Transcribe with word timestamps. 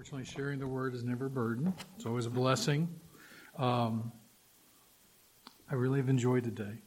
Fortunately, 0.00 0.24
sharing 0.24 0.58
the 0.58 0.66
word 0.66 0.94
is 0.94 1.04
never 1.04 1.26
a 1.26 1.30
burden. 1.30 1.74
It's 1.94 2.06
always 2.06 2.24
a 2.24 2.30
blessing. 2.30 2.88
Um, 3.58 4.10
I 5.70 5.74
really 5.74 6.00
have 6.00 6.08
enjoyed 6.08 6.42
today. 6.42 6.78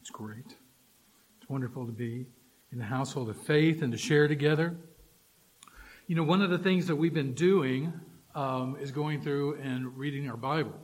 It's 0.00 0.10
great. 0.10 0.46
It's 0.46 1.48
wonderful 1.50 1.84
to 1.86 1.90
be 1.90 2.26
in 2.70 2.78
the 2.78 2.84
household 2.84 3.28
of 3.28 3.36
faith 3.38 3.82
and 3.82 3.90
to 3.90 3.98
share 3.98 4.28
together. 4.28 4.76
You 6.06 6.14
know, 6.14 6.22
one 6.22 6.42
of 6.42 6.50
the 6.50 6.58
things 6.58 6.86
that 6.86 6.94
we've 6.94 7.12
been 7.12 7.34
doing 7.34 7.92
um, 8.36 8.76
is 8.80 8.92
going 8.92 9.20
through 9.20 9.56
and 9.56 9.98
reading 9.98 10.30
our 10.30 10.36
Bible. 10.36 10.78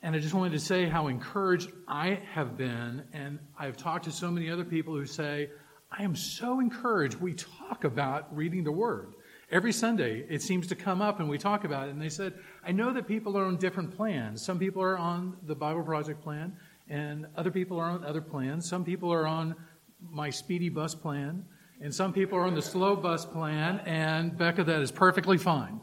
And 0.00 0.14
I 0.14 0.20
just 0.20 0.32
wanted 0.32 0.52
to 0.52 0.60
say 0.60 0.88
how 0.88 1.08
encouraged 1.08 1.72
I 1.88 2.20
have 2.34 2.56
been, 2.56 3.02
and 3.12 3.40
I've 3.58 3.76
talked 3.76 4.04
to 4.04 4.12
so 4.12 4.30
many 4.30 4.48
other 4.48 4.64
people 4.64 4.94
who 4.94 5.06
say, 5.06 5.50
I 5.90 6.04
am 6.04 6.14
so 6.14 6.60
encouraged 6.60 7.16
we 7.16 7.34
talk 7.34 7.82
about 7.82 8.32
reading 8.36 8.62
the 8.62 8.70
Word. 8.70 9.14
Every 9.50 9.72
Sunday, 9.72 10.24
it 10.28 10.42
seems 10.42 10.68
to 10.68 10.76
come 10.76 11.02
up 11.02 11.18
and 11.18 11.28
we 11.28 11.36
talk 11.36 11.64
about 11.64 11.88
it. 11.88 11.90
And 11.90 12.00
they 12.00 12.08
said, 12.08 12.34
I 12.64 12.70
know 12.70 12.92
that 12.92 13.08
people 13.08 13.36
are 13.36 13.44
on 13.44 13.56
different 13.56 13.96
plans. 13.96 14.40
Some 14.40 14.60
people 14.60 14.80
are 14.80 14.96
on 14.96 15.36
the 15.42 15.56
Bible 15.56 15.82
Project 15.82 16.22
plan, 16.22 16.56
and 16.88 17.26
other 17.36 17.50
people 17.50 17.76
are 17.76 17.86
on 17.86 18.04
other 18.04 18.20
plans. 18.20 18.68
Some 18.68 18.84
people 18.84 19.12
are 19.12 19.26
on 19.26 19.56
my 20.08 20.30
speedy 20.30 20.68
bus 20.68 20.94
plan, 20.94 21.44
and 21.80 21.92
some 21.92 22.12
people 22.12 22.38
are 22.38 22.44
on 22.44 22.54
the 22.54 22.62
slow 22.62 22.94
bus 22.94 23.26
plan, 23.26 23.80
and 23.86 24.38
Becca, 24.38 24.62
that 24.62 24.82
is 24.82 24.92
perfectly 24.92 25.36
fine. 25.36 25.80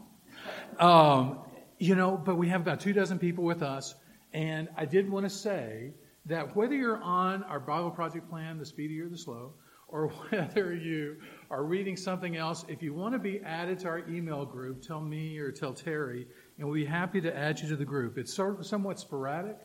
Um, 0.78 1.40
you 1.78 1.94
know, 1.94 2.16
but 2.16 2.36
we 2.36 2.48
have 2.48 2.62
about 2.62 2.80
two 2.80 2.94
dozen 2.94 3.18
people 3.18 3.44
with 3.44 3.62
us, 3.62 3.94
and 4.32 4.68
I 4.78 4.86
did 4.86 5.10
want 5.10 5.26
to 5.26 5.30
say 5.30 5.92
that 6.24 6.56
whether 6.56 6.74
you're 6.74 7.02
on 7.02 7.42
our 7.44 7.60
Bible 7.60 7.90
Project 7.90 8.30
plan, 8.30 8.56
the 8.58 8.64
speedy 8.64 8.98
or 8.98 9.10
the 9.10 9.18
slow, 9.18 9.52
or 9.88 10.08
whether 10.30 10.74
you 10.74 11.16
are 11.50 11.64
reading 11.64 11.96
something 11.96 12.36
else, 12.36 12.64
if 12.68 12.82
you 12.82 12.92
want 12.92 13.14
to 13.14 13.18
be 13.18 13.40
added 13.40 13.78
to 13.80 13.88
our 13.88 14.06
email 14.08 14.44
group, 14.44 14.82
tell 14.82 15.00
me 15.00 15.38
or 15.38 15.50
tell 15.50 15.72
Terry, 15.72 16.26
and 16.58 16.66
we'll 16.66 16.74
be 16.74 16.84
happy 16.84 17.20
to 17.22 17.34
add 17.34 17.58
you 17.60 17.68
to 17.68 17.76
the 17.76 17.84
group. 17.84 18.18
It's 18.18 18.32
sort 18.32 18.58
of 18.58 18.66
somewhat 18.66 19.00
sporadic, 19.00 19.56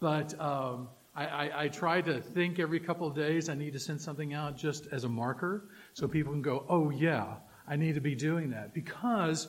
but 0.00 0.38
um, 0.40 0.88
I, 1.14 1.26
I, 1.26 1.62
I, 1.64 1.68
try 1.68 2.00
to 2.00 2.20
think 2.20 2.58
every 2.58 2.80
couple 2.80 3.06
of 3.06 3.14
days 3.14 3.48
I 3.48 3.54
need 3.54 3.72
to 3.74 3.78
send 3.78 4.00
something 4.00 4.32
out 4.32 4.56
just 4.56 4.86
as 4.92 5.04
a 5.04 5.08
marker 5.08 5.68
so 5.92 6.08
people 6.08 6.32
can 6.32 6.42
go, 6.42 6.64
oh, 6.68 6.90
yeah, 6.90 7.34
I 7.66 7.76
need 7.76 7.94
to 7.96 8.00
be 8.00 8.14
doing 8.14 8.50
that 8.50 8.72
because 8.72 9.48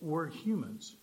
we're 0.00 0.28
humans. 0.28 0.96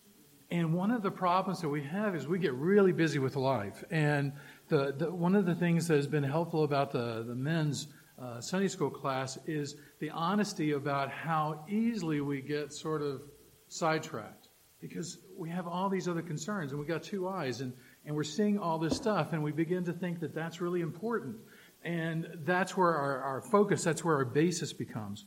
And 0.50 0.72
one 0.72 0.90
of 0.90 1.02
the 1.02 1.10
problems 1.10 1.60
that 1.60 1.68
we 1.68 1.82
have 1.82 2.14
is 2.14 2.26
we 2.26 2.38
get 2.38 2.54
really 2.54 2.92
busy 2.92 3.18
with 3.18 3.34
life. 3.36 3.82
And 3.90 4.32
the, 4.68 4.94
the 4.96 5.12
one 5.12 5.34
of 5.34 5.46
the 5.46 5.54
things 5.54 5.88
that 5.88 5.96
has 5.96 6.06
been 6.06 6.22
helpful 6.22 6.64
about 6.64 6.92
the, 6.92 7.24
the 7.26 7.34
men's 7.34 7.88
uh, 8.20 8.40
Sunday 8.40 8.68
school 8.68 8.90
class 8.90 9.38
is 9.46 9.76
the 9.98 10.10
honesty 10.10 10.72
about 10.72 11.10
how 11.10 11.64
easily 11.68 12.20
we 12.20 12.40
get 12.40 12.72
sort 12.72 13.02
of 13.02 13.22
sidetracked 13.68 14.48
because 14.80 15.18
we 15.36 15.48
have 15.50 15.66
all 15.66 15.88
these 15.88 16.06
other 16.08 16.22
concerns 16.22 16.70
and 16.70 16.80
we 16.80 16.86
got 16.86 17.02
two 17.02 17.26
eyes 17.26 17.60
and, 17.60 17.72
and 18.04 18.14
we're 18.14 18.22
seeing 18.22 18.58
all 18.58 18.78
this 18.78 18.96
stuff 18.96 19.32
and 19.32 19.42
we 19.42 19.50
begin 19.50 19.84
to 19.84 19.92
think 19.92 20.20
that 20.20 20.34
that's 20.34 20.60
really 20.60 20.80
important. 20.80 21.36
And 21.82 22.28
that's 22.44 22.76
where 22.76 22.94
our, 22.94 23.20
our 23.20 23.40
focus, 23.40 23.82
that's 23.82 24.04
where 24.04 24.16
our 24.16 24.24
basis 24.24 24.72
becomes. 24.72 25.26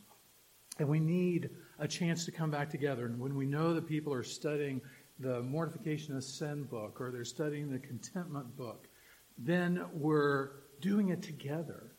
And 0.79 0.87
we 0.87 0.99
need 0.99 1.49
a 1.79 1.87
chance 1.87 2.25
to 2.25 2.31
come 2.31 2.51
back 2.51 2.69
together. 2.69 3.05
And 3.05 3.19
when 3.19 3.35
we 3.35 3.45
know 3.45 3.73
that 3.73 3.87
people 3.87 4.13
are 4.13 4.23
studying 4.23 4.81
the 5.19 5.41
Mortification 5.41 6.15
of 6.15 6.23
Sin 6.23 6.63
book 6.63 7.01
or 7.01 7.11
they're 7.11 7.25
studying 7.25 7.71
the 7.71 7.79
Contentment 7.79 8.55
book, 8.55 8.87
then 9.37 9.85
we're 9.93 10.51
doing 10.81 11.09
it 11.09 11.21
together. 11.21 11.91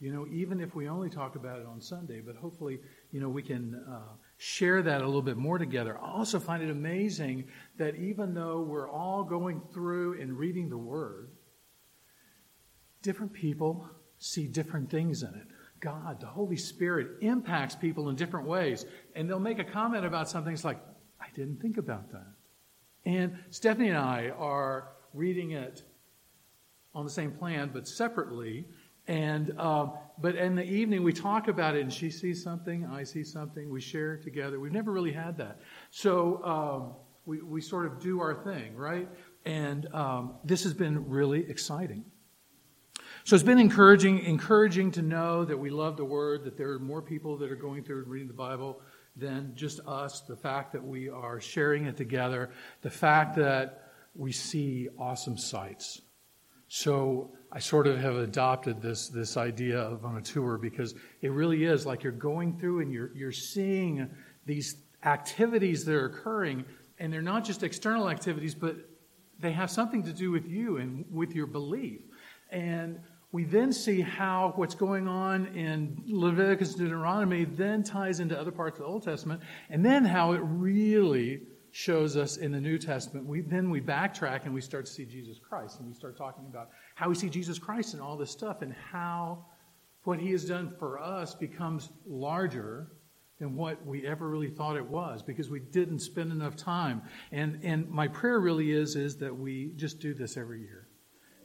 You 0.00 0.12
know, 0.12 0.26
even 0.30 0.60
if 0.60 0.74
we 0.74 0.88
only 0.88 1.08
talk 1.08 1.36
about 1.36 1.60
it 1.60 1.66
on 1.66 1.80
Sunday, 1.80 2.20
but 2.20 2.36
hopefully, 2.36 2.80
you 3.10 3.20
know, 3.20 3.28
we 3.28 3.42
can 3.42 3.74
uh, 3.88 4.14
share 4.36 4.82
that 4.82 5.00
a 5.00 5.06
little 5.06 5.22
bit 5.22 5.36
more 5.36 5.56
together. 5.56 5.98
I 5.98 6.10
also 6.10 6.40
find 6.40 6.62
it 6.62 6.70
amazing 6.70 7.44
that 7.78 7.94
even 7.94 8.34
though 8.34 8.60
we're 8.60 8.90
all 8.90 9.24
going 9.24 9.62
through 9.72 10.20
and 10.20 10.36
reading 10.36 10.68
the 10.68 10.76
Word, 10.76 11.30
different 13.02 13.32
people 13.32 13.88
see 14.18 14.46
different 14.46 14.90
things 14.90 15.22
in 15.22 15.28
it. 15.28 15.46
God, 15.80 16.20
the 16.20 16.26
Holy 16.26 16.56
Spirit, 16.56 17.18
impacts 17.20 17.74
people 17.74 18.08
in 18.08 18.16
different 18.16 18.46
ways. 18.46 18.86
And 19.14 19.28
they'll 19.28 19.38
make 19.38 19.58
a 19.58 19.64
comment 19.64 20.04
about 20.04 20.28
something. 20.28 20.52
It's 20.52 20.64
like, 20.64 20.80
I 21.20 21.26
didn't 21.34 21.60
think 21.60 21.76
about 21.76 22.10
that. 22.12 22.32
And 23.04 23.38
Stephanie 23.50 23.88
and 23.88 23.98
I 23.98 24.30
are 24.30 24.88
reading 25.12 25.52
it 25.52 25.82
on 26.94 27.04
the 27.04 27.10
same 27.10 27.32
plan, 27.32 27.70
but 27.72 27.86
separately. 27.86 28.66
And 29.06 29.58
um, 29.58 29.92
but 30.18 30.36
in 30.36 30.54
the 30.54 30.64
evening 30.64 31.02
we 31.02 31.12
talk 31.12 31.48
about 31.48 31.76
it, 31.76 31.82
and 31.82 31.92
she 31.92 32.10
sees 32.10 32.42
something, 32.42 32.86
I 32.86 33.04
see 33.04 33.24
something, 33.24 33.70
we 33.70 33.80
share 33.80 34.16
together. 34.16 34.58
We've 34.58 34.72
never 34.72 34.92
really 34.92 35.12
had 35.12 35.36
that, 35.38 35.60
so 35.90 36.42
um, 36.44 36.94
we 37.26 37.42
we 37.42 37.60
sort 37.60 37.86
of 37.86 38.00
do 38.00 38.20
our 38.20 38.34
thing, 38.34 38.76
right? 38.76 39.08
And 39.44 39.92
um, 39.94 40.34
this 40.44 40.64
has 40.64 40.72
been 40.72 41.08
really 41.08 41.48
exciting. 41.50 42.04
So 43.24 43.36
it's 43.36 43.44
been 43.44 43.58
encouraging, 43.58 44.18
encouraging 44.20 44.90
to 44.92 45.02
know 45.02 45.46
that 45.46 45.58
we 45.58 45.70
love 45.70 45.96
the 45.96 46.04
Word, 46.04 46.44
that 46.44 46.58
there 46.58 46.70
are 46.72 46.78
more 46.78 47.00
people 47.00 47.38
that 47.38 47.50
are 47.50 47.56
going 47.56 47.82
through 47.82 48.02
and 48.02 48.08
reading 48.08 48.28
the 48.28 48.34
Bible 48.34 48.80
than 49.16 49.52
just 49.54 49.80
us. 49.86 50.20
The 50.20 50.36
fact 50.36 50.72
that 50.72 50.84
we 50.84 51.08
are 51.08 51.40
sharing 51.40 51.86
it 51.86 51.96
together, 51.96 52.50
the 52.82 52.90
fact 52.90 53.36
that 53.36 53.92
we 54.14 54.30
see 54.30 54.88
awesome 54.98 55.38
sights. 55.38 56.02
So 56.68 57.32
I 57.54 57.60
sort 57.60 57.86
of 57.86 57.98
have 57.98 58.16
adopted 58.16 58.82
this, 58.82 59.08
this 59.08 59.36
idea 59.36 59.78
of 59.78 60.04
on 60.04 60.16
a 60.16 60.20
tour 60.20 60.58
because 60.58 60.96
it 61.22 61.30
really 61.30 61.64
is 61.64 61.86
like 61.86 62.02
you're 62.02 62.12
going 62.12 62.58
through 62.58 62.80
and 62.80 62.92
you're, 62.92 63.12
you're 63.14 63.30
seeing 63.30 64.10
these 64.44 64.76
activities 65.04 65.84
that 65.84 65.94
are 65.94 66.06
occurring, 66.06 66.64
and 66.98 67.12
they're 67.12 67.22
not 67.22 67.44
just 67.44 67.62
external 67.62 68.10
activities, 68.10 68.56
but 68.56 68.74
they 69.38 69.52
have 69.52 69.70
something 69.70 70.02
to 70.02 70.12
do 70.12 70.32
with 70.32 70.48
you 70.48 70.78
and 70.78 71.04
with 71.12 71.32
your 71.32 71.46
belief. 71.46 72.00
And 72.50 72.98
we 73.30 73.44
then 73.44 73.72
see 73.72 74.00
how 74.00 74.52
what's 74.56 74.74
going 74.74 75.06
on 75.06 75.46
in 75.46 76.02
Leviticus 76.06 76.70
and 76.70 76.78
Deuteronomy 76.78 77.44
then 77.44 77.84
ties 77.84 78.18
into 78.18 78.38
other 78.38 78.52
parts 78.52 78.78
of 78.78 78.84
the 78.84 78.90
Old 78.90 79.04
Testament, 79.04 79.42
and 79.70 79.84
then 79.84 80.04
how 80.04 80.32
it 80.32 80.40
really 80.42 81.42
shows 81.76 82.16
us 82.16 82.36
in 82.36 82.52
the 82.52 82.60
New 82.60 82.78
Testament. 82.78 83.26
We, 83.26 83.40
then 83.40 83.68
we 83.68 83.80
backtrack 83.80 84.44
and 84.44 84.54
we 84.54 84.60
start 84.60 84.86
to 84.86 84.92
see 84.92 85.04
Jesus 85.04 85.40
Christ, 85.40 85.80
and 85.80 85.88
we 85.88 85.92
start 85.92 86.16
talking 86.16 86.46
about 86.46 86.68
how 86.94 87.08
we 87.08 87.16
see 87.16 87.28
Jesus 87.28 87.58
Christ 87.58 87.94
and 87.94 88.02
all 88.02 88.16
this 88.16 88.30
stuff, 88.30 88.62
and 88.62 88.72
how 88.72 89.44
what 90.04 90.20
he 90.20 90.30
has 90.30 90.44
done 90.44 90.72
for 90.78 91.00
us 91.00 91.34
becomes 91.34 91.90
larger 92.06 92.92
than 93.40 93.56
what 93.56 93.84
we 93.84 94.06
ever 94.06 94.28
really 94.28 94.50
thought 94.50 94.76
it 94.76 94.86
was 94.86 95.20
because 95.20 95.50
we 95.50 95.58
didn't 95.58 95.98
spend 95.98 96.30
enough 96.30 96.54
time. 96.54 97.02
And, 97.32 97.58
and 97.64 97.90
my 97.90 98.06
prayer 98.06 98.38
really 98.38 98.70
is, 98.70 98.94
is 98.94 99.16
that 99.16 99.36
we 99.36 99.72
just 99.74 99.98
do 99.98 100.14
this 100.14 100.36
every 100.36 100.60
year. 100.60 100.86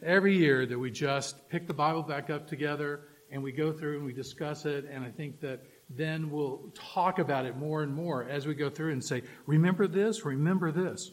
Every 0.03 0.37
year 0.37 0.67
that 0.67 0.77
we 0.77 0.91
just 0.91 1.49
pick 1.49 1.65
the 1.65 1.73
Bible 1.73 2.03
back 2.03 2.29
up 2.29 2.47
together 2.47 3.07
and 3.31 3.41
we 3.41 3.51
go 3.51 3.73
through 3.73 3.97
and 3.97 4.05
we 4.05 4.13
discuss 4.13 4.65
it. 4.65 4.85
And 4.91 5.03
I 5.03 5.09
think 5.09 5.41
that 5.41 5.61
then 5.89 6.29
we'll 6.29 6.71
talk 6.75 7.19
about 7.19 7.45
it 7.45 7.57
more 7.57 7.81
and 7.81 7.93
more 7.93 8.27
as 8.29 8.45
we 8.45 8.53
go 8.53 8.69
through 8.69 8.91
and 8.91 9.03
say, 9.03 9.23
remember 9.47 9.87
this, 9.87 10.23
remember 10.23 10.71
this. 10.71 11.11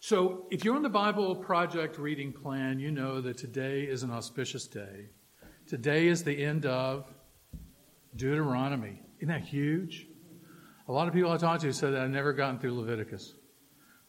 So, 0.00 0.46
if 0.50 0.64
you're 0.64 0.76
on 0.76 0.82
the 0.82 0.88
Bible 0.88 1.34
Project 1.34 1.98
reading 1.98 2.32
plan, 2.32 2.78
you 2.78 2.92
know 2.92 3.20
that 3.20 3.38
today 3.38 3.82
is 3.82 4.04
an 4.04 4.10
auspicious 4.10 4.66
day. 4.66 5.06
Today 5.66 6.06
is 6.06 6.22
the 6.22 6.44
end 6.44 6.64
of 6.64 7.12
Deuteronomy. 8.14 9.02
Isn't 9.18 9.28
that 9.28 9.42
huge? 9.42 10.06
A 10.86 10.92
lot 10.92 11.08
of 11.08 11.14
people 11.14 11.32
I 11.32 11.38
talked 11.38 11.62
to 11.62 11.72
said 11.72 11.92
that 11.94 12.02
I've 12.02 12.10
never 12.10 12.32
gotten 12.32 12.60
through 12.60 12.78
Leviticus. 12.78 13.34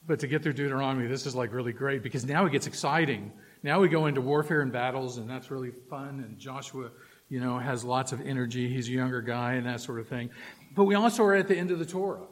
But 0.05 0.19
to 0.19 0.27
get 0.27 0.43
through 0.43 0.53
Deuteronomy, 0.53 1.07
this 1.07 1.25
is 1.25 1.35
like 1.35 1.51
really 1.51 1.73
great 1.73 2.03
because 2.03 2.25
now 2.25 2.45
it 2.45 2.51
gets 2.51 2.67
exciting. 2.67 3.31
Now 3.63 3.79
we 3.79 3.89
go 3.89 4.05
into 4.05 4.21
warfare 4.21 4.61
and 4.61 4.71
battles, 4.71 5.17
and 5.17 5.29
that's 5.29 5.49
really 5.49 5.71
fun. 5.89 6.23
And 6.25 6.37
Joshua, 6.37 6.91
you 7.29 7.39
know, 7.39 7.59
has 7.59 7.83
lots 7.83 8.11
of 8.11 8.21
energy. 8.21 8.67
He's 8.73 8.87
a 8.87 8.91
younger 8.91 9.21
guy 9.21 9.53
and 9.53 9.65
that 9.65 9.81
sort 9.81 9.99
of 9.99 10.07
thing. 10.07 10.29
But 10.75 10.85
we 10.85 10.95
also 10.95 11.23
are 11.23 11.35
at 11.35 11.47
the 11.47 11.57
end 11.57 11.71
of 11.71 11.79
the 11.79 11.85
Torah. 11.85 12.27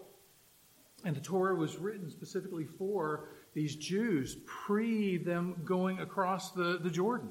And 1.03 1.15
the 1.15 1.21
Torah 1.21 1.55
was 1.55 1.77
written 1.77 2.09
specifically 2.09 2.65
for 2.65 3.29
these 3.53 3.75
Jews 3.75 4.37
pre 4.45 5.17
them 5.17 5.61
going 5.63 5.99
across 5.99 6.51
the, 6.51 6.79
the 6.81 6.89
Jordan. 6.89 7.29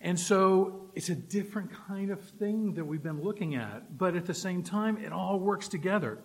And 0.00 0.18
so 0.18 0.90
it's 0.94 1.08
a 1.08 1.14
different 1.14 1.70
kind 1.88 2.10
of 2.10 2.20
thing 2.20 2.74
that 2.74 2.84
we've 2.84 3.02
been 3.02 3.22
looking 3.22 3.54
at, 3.54 3.96
but 3.96 4.14
at 4.14 4.26
the 4.26 4.34
same 4.34 4.62
time, 4.62 4.98
it 4.98 5.12
all 5.12 5.40
works 5.40 5.68
together. 5.68 6.18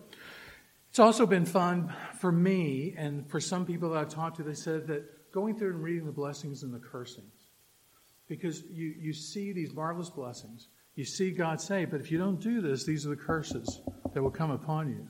It's 0.90 0.98
also 0.98 1.24
been 1.24 1.46
fun 1.46 1.92
for 2.20 2.30
me 2.30 2.94
and 2.98 3.28
for 3.30 3.40
some 3.40 3.64
people 3.64 3.90
that 3.90 3.98
I've 3.98 4.10
talked 4.10 4.36
to, 4.36 4.42
they 4.42 4.54
said 4.54 4.86
that 4.88 5.32
going 5.32 5.58
through 5.58 5.70
and 5.70 5.82
reading 5.82 6.04
the 6.04 6.12
blessings 6.12 6.62
and 6.62 6.72
the 6.72 6.78
cursings, 6.78 7.41
because 8.28 8.62
you, 8.70 8.94
you 8.98 9.12
see 9.12 9.52
these 9.52 9.72
marvelous 9.72 10.10
blessings. 10.10 10.68
You 10.94 11.04
see 11.04 11.30
God 11.30 11.60
say, 11.60 11.84
but 11.84 12.00
if 12.00 12.10
you 12.10 12.18
don't 12.18 12.40
do 12.40 12.60
this, 12.60 12.84
these 12.84 13.06
are 13.06 13.10
the 13.10 13.16
curses 13.16 13.80
that 14.12 14.22
will 14.22 14.30
come 14.30 14.50
upon 14.50 14.90
you. 14.90 15.08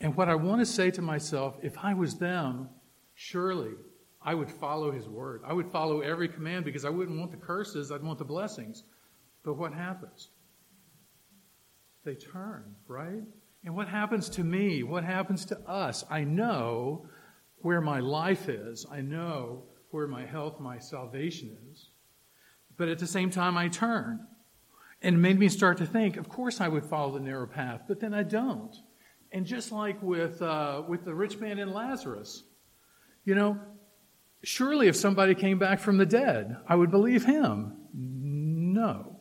And 0.00 0.16
what 0.16 0.28
I 0.28 0.34
want 0.34 0.60
to 0.60 0.66
say 0.66 0.90
to 0.92 1.02
myself, 1.02 1.56
if 1.62 1.76
I 1.78 1.94
was 1.94 2.18
them, 2.18 2.68
surely 3.14 3.72
I 4.20 4.34
would 4.34 4.50
follow 4.50 4.90
his 4.90 5.08
word. 5.08 5.42
I 5.46 5.52
would 5.52 5.70
follow 5.70 6.00
every 6.00 6.28
command 6.28 6.64
because 6.64 6.84
I 6.84 6.90
wouldn't 6.90 7.18
want 7.18 7.30
the 7.30 7.36
curses, 7.36 7.92
I'd 7.92 8.02
want 8.02 8.18
the 8.18 8.24
blessings. 8.24 8.82
But 9.44 9.54
what 9.54 9.72
happens? 9.72 10.30
They 12.04 12.14
turn, 12.14 12.74
right? 12.88 13.22
And 13.64 13.74
what 13.74 13.88
happens 13.88 14.28
to 14.30 14.44
me? 14.44 14.82
What 14.82 15.04
happens 15.04 15.44
to 15.46 15.58
us? 15.60 16.04
I 16.10 16.24
know 16.24 17.06
where 17.58 17.80
my 17.80 18.00
life 18.00 18.48
is. 18.48 18.84
I 18.90 19.00
know 19.00 19.62
where 19.90 20.06
my 20.06 20.26
health, 20.26 20.60
my 20.60 20.78
salvation 20.78 21.56
is. 21.72 21.88
But 22.76 22.88
at 22.88 22.98
the 22.98 23.06
same 23.06 23.30
time, 23.30 23.56
I 23.56 23.68
turn. 23.68 24.26
And 25.02 25.16
it 25.16 25.18
made 25.18 25.38
me 25.38 25.48
start 25.48 25.78
to 25.78 25.86
think, 25.86 26.16
of 26.16 26.28
course 26.28 26.60
I 26.60 26.68
would 26.68 26.84
follow 26.84 27.12
the 27.12 27.20
narrow 27.20 27.46
path, 27.46 27.82
but 27.86 28.00
then 28.00 28.14
I 28.14 28.22
don't. 28.22 28.74
And 29.32 29.44
just 29.44 29.72
like 29.72 30.00
with, 30.02 30.40
uh, 30.40 30.82
with 30.88 31.04
the 31.04 31.14
rich 31.14 31.38
man 31.38 31.58
and 31.58 31.72
Lazarus, 31.72 32.44
you 33.24 33.34
know, 33.34 33.58
surely 34.42 34.88
if 34.88 34.96
somebody 34.96 35.34
came 35.34 35.58
back 35.58 35.80
from 35.80 35.98
the 35.98 36.06
dead, 36.06 36.56
I 36.68 36.76
would 36.76 36.90
believe 36.90 37.24
him. 37.24 37.76
No. 37.92 39.20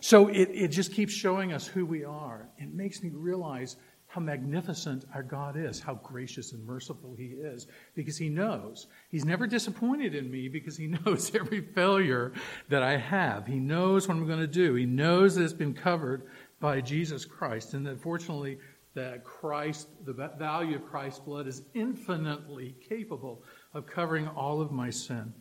So 0.00 0.28
it, 0.28 0.48
it 0.52 0.68
just 0.68 0.92
keeps 0.92 1.12
showing 1.12 1.52
us 1.52 1.66
who 1.66 1.84
we 1.84 2.04
are. 2.04 2.48
It 2.56 2.72
makes 2.72 3.02
me 3.02 3.10
realize 3.12 3.76
how 4.18 4.24
magnificent 4.24 5.04
our 5.14 5.22
God 5.22 5.56
is, 5.56 5.78
how 5.78 5.94
gracious 5.94 6.52
and 6.52 6.66
merciful 6.66 7.14
He 7.16 7.26
is, 7.26 7.68
because 7.94 8.18
He 8.18 8.28
knows. 8.28 8.88
He's 9.10 9.24
never 9.24 9.46
disappointed 9.46 10.16
in 10.16 10.28
me 10.28 10.48
because 10.48 10.76
He 10.76 10.86
knows 11.04 11.32
every 11.36 11.60
failure 11.60 12.32
that 12.68 12.82
I 12.82 12.96
have. 12.96 13.46
He 13.46 13.60
knows 13.60 14.08
what 14.08 14.16
I'm 14.16 14.26
going 14.26 14.40
to 14.40 14.48
do. 14.48 14.74
He 14.74 14.86
knows 14.86 15.36
that 15.36 15.44
it's 15.44 15.52
been 15.52 15.72
covered 15.72 16.26
by 16.58 16.80
Jesus 16.80 17.24
Christ, 17.24 17.74
and 17.74 17.86
that 17.86 18.00
fortunately, 18.00 18.58
that 18.94 19.22
Christ, 19.22 19.86
the 20.04 20.12
value 20.12 20.74
of 20.74 20.84
Christ's 20.84 21.20
blood 21.20 21.46
is 21.46 21.62
infinitely 21.74 22.74
capable 22.88 23.44
of 23.72 23.86
covering 23.86 24.26
all 24.26 24.60
of 24.60 24.72
my 24.72 24.90
sin. 24.90 25.32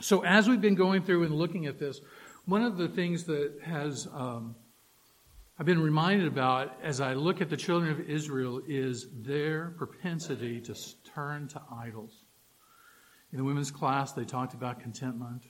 So, 0.00 0.24
as 0.24 0.48
we've 0.48 0.62
been 0.62 0.74
going 0.74 1.02
through 1.02 1.24
and 1.24 1.34
looking 1.34 1.66
at 1.66 1.78
this, 1.78 2.00
one 2.46 2.62
of 2.62 2.78
the 2.78 2.88
things 2.88 3.24
that 3.24 3.58
has 3.62 4.08
um, 4.14 4.54
I've 5.60 5.66
been 5.66 5.82
reminded 5.82 6.26
about 6.26 6.72
as 6.82 7.02
I 7.02 7.12
look 7.12 7.42
at 7.42 7.50
the 7.50 7.56
children 7.56 7.92
of 7.92 8.08
Israel 8.08 8.62
is 8.66 9.08
their 9.12 9.74
propensity 9.76 10.58
to 10.62 10.74
turn 11.04 11.48
to 11.48 11.60
idols. 11.70 12.24
In 13.30 13.36
the 13.36 13.44
women's 13.44 13.70
class, 13.70 14.12
they 14.12 14.24
talked 14.24 14.54
about 14.54 14.80
contentment. 14.80 15.42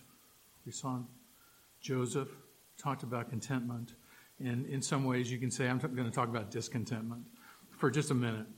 We 0.67 0.73
saw 0.73 0.99
Joseph 1.81 2.27
talked 2.77 3.05
about 3.05 3.31
contentment. 3.31 3.95
And 4.41 4.67
in 4.67 4.83
some 4.83 5.05
ways, 5.05 5.31
you 5.31 5.39
can 5.39 5.49
say, 5.49 5.69
I'm 5.69 5.79
going 5.79 6.03
to 6.03 6.11
talk 6.11 6.29
about 6.29 6.51
discontentment 6.51 7.23
for 7.79 7.89
just 7.89 8.11
a 8.11 8.15
minute. 8.15 8.49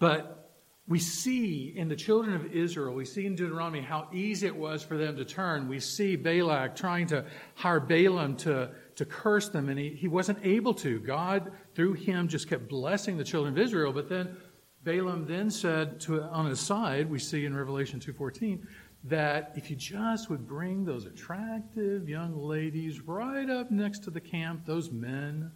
But 0.00 0.50
we 0.88 0.98
see 0.98 1.72
in 1.76 1.86
the 1.86 1.94
children 1.94 2.34
of 2.34 2.46
Israel, 2.46 2.96
we 2.96 3.04
see 3.04 3.26
in 3.26 3.36
Deuteronomy 3.36 3.80
how 3.80 4.08
easy 4.12 4.48
it 4.48 4.56
was 4.56 4.82
for 4.82 4.96
them 4.96 5.16
to 5.18 5.24
turn. 5.24 5.68
We 5.68 5.78
see 5.78 6.16
Balak 6.16 6.74
trying 6.74 7.06
to 7.08 7.26
hire 7.54 7.78
Balaam 7.78 8.34
to 8.38 8.72
to 9.00 9.06
curse 9.06 9.48
them, 9.48 9.70
and 9.70 9.78
he, 9.78 9.88
he 9.94 10.08
wasn't 10.08 10.38
able 10.44 10.74
to. 10.74 11.00
God, 11.00 11.52
through 11.74 11.94
him, 11.94 12.28
just 12.28 12.50
kept 12.50 12.68
blessing 12.68 13.16
the 13.16 13.24
children 13.24 13.54
of 13.54 13.58
Israel. 13.58 13.94
But 13.94 14.10
then 14.10 14.36
Balaam 14.84 15.24
then 15.24 15.50
said 15.50 16.00
to 16.00 16.22
on 16.24 16.44
his 16.44 16.60
side, 16.60 17.08
we 17.08 17.18
see 17.18 17.46
in 17.46 17.56
Revelation 17.56 17.98
2.14, 17.98 18.60
that 19.04 19.52
if 19.56 19.70
you 19.70 19.76
just 19.76 20.28
would 20.28 20.46
bring 20.46 20.84
those 20.84 21.06
attractive 21.06 22.10
young 22.10 22.36
ladies 22.36 23.00
right 23.00 23.48
up 23.48 23.70
next 23.70 24.00
to 24.04 24.10
the 24.10 24.20
camp, 24.20 24.66
those 24.66 24.90
men 24.90 25.50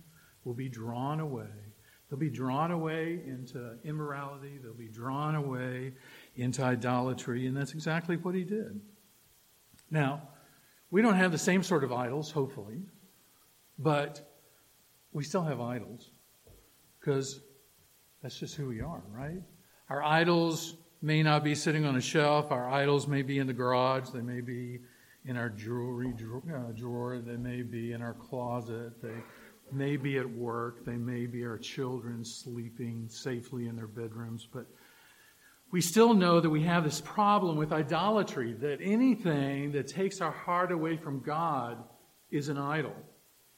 will 0.45 0.55
be 0.55 0.71
drawn 0.71 1.21
away. 1.21 1.53
They'll 2.09 2.19
be 2.19 2.31
drawn 2.31 2.71
away 2.71 3.21
into 3.27 3.77
immorality. 3.85 4.59
They'll 4.63 4.73
be 4.73 4.89
drawn 4.89 5.35
away 5.35 5.93
into 6.35 6.63
idolatry. 6.63 7.47
And 7.47 7.55
that's 7.55 7.75
exactly 7.75 8.17
what 8.17 8.35
he 8.35 8.43
did. 8.43 8.81
Now, 9.91 10.31
we 10.91 11.03
don't 11.03 11.17
have 11.17 11.31
the 11.31 11.37
same 11.37 11.63
sort 11.63 11.85
of 11.85 11.93
idols, 11.93 12.31
hopefully. 12.31 12.81
But 13.79 14.21
we 15.13 15.25
still 15.25 15.43
have 15.43 15.61
idols 15.61 16.11
because 17.01 17.41
that's 18.23 18.39
just 18.39 18.55
who 18.55 18.69
we 18.69 18.81
are, 18.81 19.03
right? 19.11 19.43
Our 19.89 20.03
idols 20.03 20.77
may 21.03 21.23
not 21.23 21.45
be 21.45 21.55
sitting 21.55 21.85
on 21.85 21.97
a 21.97 22.01
shelf. 22.01 22.51
Our 22.51 22.69
idols 22.69 23.07
may 23.07 23.23
be 23.23 23.39
in 23.39 23.47
the 23.47 23.53
garage. 23.53 24.09
They 24.11 24.23
may 24.23 24.41
be 24.41 24.81
in 25.27 25.37
our 25.37 25.49
jewelry 25.49 26.13
uh, 26.13 26.73
drawer. 26.73 27.19
They 27.19 27.37
may 27.37 27.63
be 27.63 27.93
in 27.93 28.03
our 28.03 28.15
closet. 28.15 29.03
They 29.03 29.17
may 29.73 29.97
be 29.97 30.19
at 30.19 30.29
work. 30.29 30.85
They 30.85 30.97
may 30.97 31.27
be 31.27 31.45
our 31.45 31.59
children 31.59 32.25
sleeping 32.25 33.09
safely 33.09 33.67
in 33.67 33.77
their 33.77 33.87
bedrooms. 33.87 34.49
But 34.51 34.67
we 35.71 35.81
still 35.81 36.15
know 36.15 36.41
that 36.41 36.51
we 36.51 36.63
have 36.63 36.85
this 36.85 37.01
problem 37.01 37.57
with 37.57 37.73
idolatry 37.73 38.55
that 38.55 38.79
anything 38.81 39.73
that 39.73 39.89
takes 39.89 40.21
our 40.21 40.31
heart 40.31 40.73
away 40.73 40.97
from 40.97 41.21
God 41.21 41.83
is 42.31 42.49
an 42.49 42.59
idol 42.59 42.95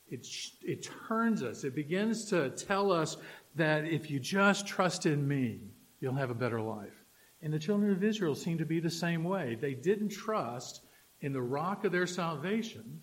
it, 0.08 0.26
it 0.62 0.88
turns 1.08 1.43
us. 1.43 1.64
It 1.64 1.75
begins 1.75 2.26
to 2.26 2.50
tell 2.50 2.93
us 2.93 3.17
that 3.56 3.85
if 3.85 4.11
you 4.11 4.20
just 4.20 4.67
trust 4.67 5.06
in 5.06 5.26
me, 5.26 5.61
you'll 6.00 6.14
have 6.14 6.31
a 6.31 6.35
better 6.35 6.61
life. 6.61 7.05
And 7.43 7.53
the 7.53 7.58
children 7.58 7.93
of 7.93 8.03
Israel 8.03 8.35
seem 8.35 8.58
to 8.58 8.64
be 8.64 8.81
the 8.81 8.91
same 8.91 9.25
way. 9.25 9.56
They 9.61 9.75
didn't 9.75 10.11
trust 10.11 10.82
in 11.20 11.32
the 11.32 11.43
rock 11.43 11.85
of 11.85 11.93
their 11.93 12.06
salvation. 12.06 13.00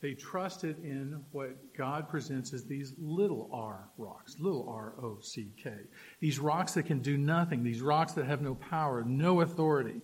They 0.00 0.14
trusted 0.14 0.82
in 0.82 1.22
what 1.30 1.76
God 1.76 2.08
presents 2.08 2.54
as 2.54 2.64
these 2.64 2.94
little 2.98 3.50
r 3.52 3.88
rocks, 3.98 4.36
little 4.38 4.66
r 4.68 4.94
o 5.02 5.18
c 5.20 5.52
k. 5.62 5.72
These 6.20 6.38
rocks 6.38 6.72
that 6.72 6.84
can 6.84 7.00
do 7.00 7.18
nothing, 7.18 7.62
these 7.62 7.82
rocks 7.82 8.12
that 8.14 8.24
have 8.24 8.40
no 8.40 8.54
power, 8.54 9.04
no 9.04 9.42
authority. 9.42 10.00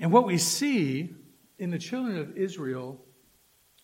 And 0.00 0.10
what 0.10 0.26
we 0.26 0.38
see 0.38 1.14
in 1.58 1.70
the 1.70 1.78
children 1.78 2.18
of 2.18 2.36
Israel, 2.36 3.00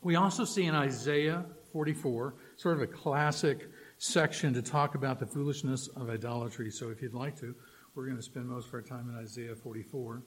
we 0.02 0.16
also 0.16 0.44
see 0.44 0.64
in 0.64 0.74
Isaiah 0.74 1.44
44, 1.72 2.34
sort 2.56 2.76
of 2.76 2.82
a 2.82 2.86
classic 2.86 3.68
section 3.98 4.54
to 4.54 4.62
talk 4.62 4.94
about 4.94 5.18
the 5.18 5.26
foolishness 5.26 5.88
of 5.88 6.08
idolatry. 6.08 6.70
So 6.70 6.90
if 6.90 7.02
you'd 7.02 7.14
like 7.14 7.38
to, 7.40 7.54
we're 7.94 8.04
going 8.04 8.16
to 8.16 8.22
spend 8.22 8.46
most 8.46 8.68
of 8.68 8.74
our 8.74 8.82
time 8.82 9.08
in 9.10 9.16
Isaiah 9.16 9.54
44. 9.54 10.22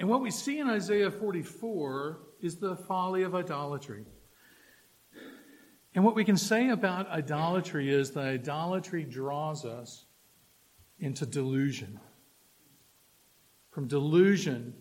And 0.00 0.08
what 0.08 0.20
we 0.20 0.30
see 0.30 0.58
in 0.58 0.68
Isaiah 0.68 1.10
44 1.10 2.18
is 2.40 2.56
the 2.56 2.76
folly 2.76 3.22
of 3.22 3.34
idolatry. 3.34 4.04
And 5.94 6.04
what 6.04 6.16
we 6.16 6.24
can 6.24 6.36
say 6.36 6.70
about 6.70 7.08
idolatry 7.08 7.94
is 7.94 8.10
that 8.12 8.26
idolatry 8.26 9.04
draws 9.04 9.64
us 9.64 10.06
into 10.98 11.24
delusion. 11.24 12.00
From 13.70 13.86
delusion, 13.86 14.74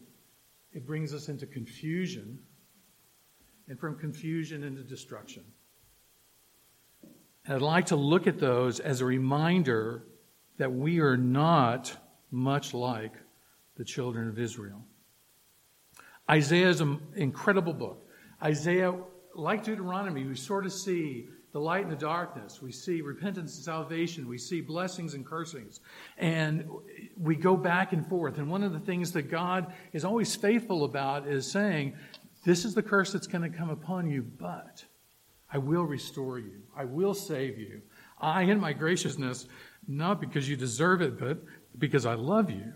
it 0.71 0.87
brings 0.87 1.13
us 1.13 1.29
into 1.29 1.45
confusion 1.45 2.39
and 3.67 3.79
from 3.79 3.97
confusion 3.97 4.63
into 4.63 4.83
destruction. 4.83 5.43
And 7.45 7.55
I'd 7.55 7.61
like 7.61 7.87
to 7.87 7.95
look 7.95 8.27
at 8.27 8.39
those 8.39 8.79
as 8.79 9.01
a 9.01 9.05
reminder 9.05 10.03
that 10.57 10.71
we 10.71 10.99
are 10.99 11.17
not 11.17 11.95
much 12.31 12.73
like 12.73 13.13
the 13.75 13.83
children 13.83 14.29
of 14.29 14.39
Israel. 14.39 14.83
Isaiah 16.29 16.69
is 16.69 16.79
an 16.79 16.99
incredible 17.15 17.73
book. 17.73 18.07
Isaiah, 18.41 18.93
like 19.35 19.63
Deuteronomy, 19.63 20.25
we 20.25 20.35
sort 20.35 20.65
of 20.65 20.71
see 20.71 21.27
the 21.53 21.59
light 21.59 21.83
and 21.83 21.91
the 21.91 21.95
darkness. 21.95 22.61
We 22.61 22.71
see 22.71 23.01
repentance 23.01 23.55
and 23.55 23.63
salvation. 23.63 24.27
We 24.27 24.39
see 24.39 24.61
blessings 24.61 25.13
and 25.13 25.25
cursings. 25.25 25.81
And 26.17 26.65
we 27.15 27.35
go 27.35 27.55
back 27.55 27.93
and 27.93 28.07
forth. 28.07 28.39
And 28.39 28.49
one 28.49 28.63
of 28.63 28.73
the 28.73 28.79
things 28.79 29.11
that 29.11 29.23
God 29.23 29.71
is 29.91 30.03
always 30.03 30.35
faithful 30.35 30.83
about 30.83 31.27
is 31.27 31.49
saying, 31.49 31.93
this 32.43 32.65
is 32.65 32.73
the 32.73 32.83
curse 32.83 33.11
that's 33.13 33.27
going 33.27 33.49
to 33.49 33.57
come 33.57 33.69
upon 33.69 34.07
you, 34.07 34.21
but 34.21 34.83
I 35.51 35.57
will 35.57 35.83
restore 35.83 36.39
you. 36.39 36.63
I 36.75 36.85
will 36.85 37.13
save 37.13 37.57
you. 37.57 37.81
I, 38.19 38.43
in 38.43 38.59
my 38.59 38.73
graciousness, 38.73 39.47
not 39.87 40.19
because 40.19 40.47
you 40.47 40.55
deserve 40.55 41.01
it, 41.01 41.19
but 41.19 41.39
because 41.77 42.05
I 42.05 42.15
love 42.15 42.49
you. 42.49 42.73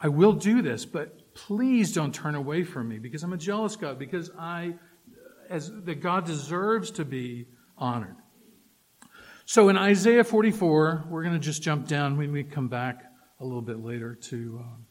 I 0.00 0.08
will 0.08 0.32
do 0.32 0.62
this, 0.62 0.84
but 0.84 1.34
please 1.34 1.92
don't 1.92 2.14
turn 2.14 2.34
away 2.34 2.64
from 2.64 2.88
me 2.88 2.98
because 2.98 3.22
I'm 3.22 3.32
a 3.32 3.38
jealous 3.38 3.76
God, 3.76 3.98
because 3.98 4.30
I, 4.38 4.74
as 5.48 5.70
that 5.84 6.00
God 6.00 6.26
deserves 6.26 6.90
to 6.92 7.04
be 7.04 7.46
honored. 7.78 8.16
So 9.46 9.68
in 9.68 9.76
Isaiah 9.76 10.24
44, 10.24 11.04
we're 11.08 11.22
going 11.22 11.34
to 11.34 11.38
just 11.38 11.62
jump 11.62 11.86
down 11.86 12.16
when 12.16 12.32
we 12.32 12.44
come 12.44 12.68
back 12.68 13.04
a 13.40 13.44
little 13.44 13.62
bit 13.62 13.78
later 13.78 14.14
to 14.14 14.60
um, 14.62 14.86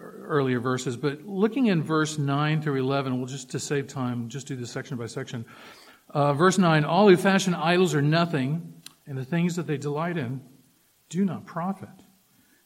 earlier 0.00 0.60
verses, 0.60 0.96
but 0.96 1.22
looking 1.26 1.66
in 1.66 1.82
verse 1.82 2.18
9 2.18 2.62
through 2.62 2.80
11, 2.80 3.16
we'll 3.18 3.26
just, 3.26 3.50
to 3.50 3.58
save 3.58 3.86
time, 3.86 4.28
just 4.28 4.46
do 4.46 4.56
this 4.56 4.70
section 4.70 4.96
by 4.96 5.06
section. 5.06 5.44
Uh, 6.08 6.32
verse 6.32 6.58
9 6.58 6.84
All 6.84 7.08
who 7.08 7.16
fashion 7.16 7.54
idols 7.54 7.94
are 7.94 8.02
nothing, 8.02 8.82
and 9.06 9.16
the 9.16 9.24
things 9.24 9.56
that 9.56 9.66
they 9.66 9.76
delight 9.76 10.16
in 10.16 10.40
do 11.08 11.24
not 11.24 11.46
profit. 11.46 11.88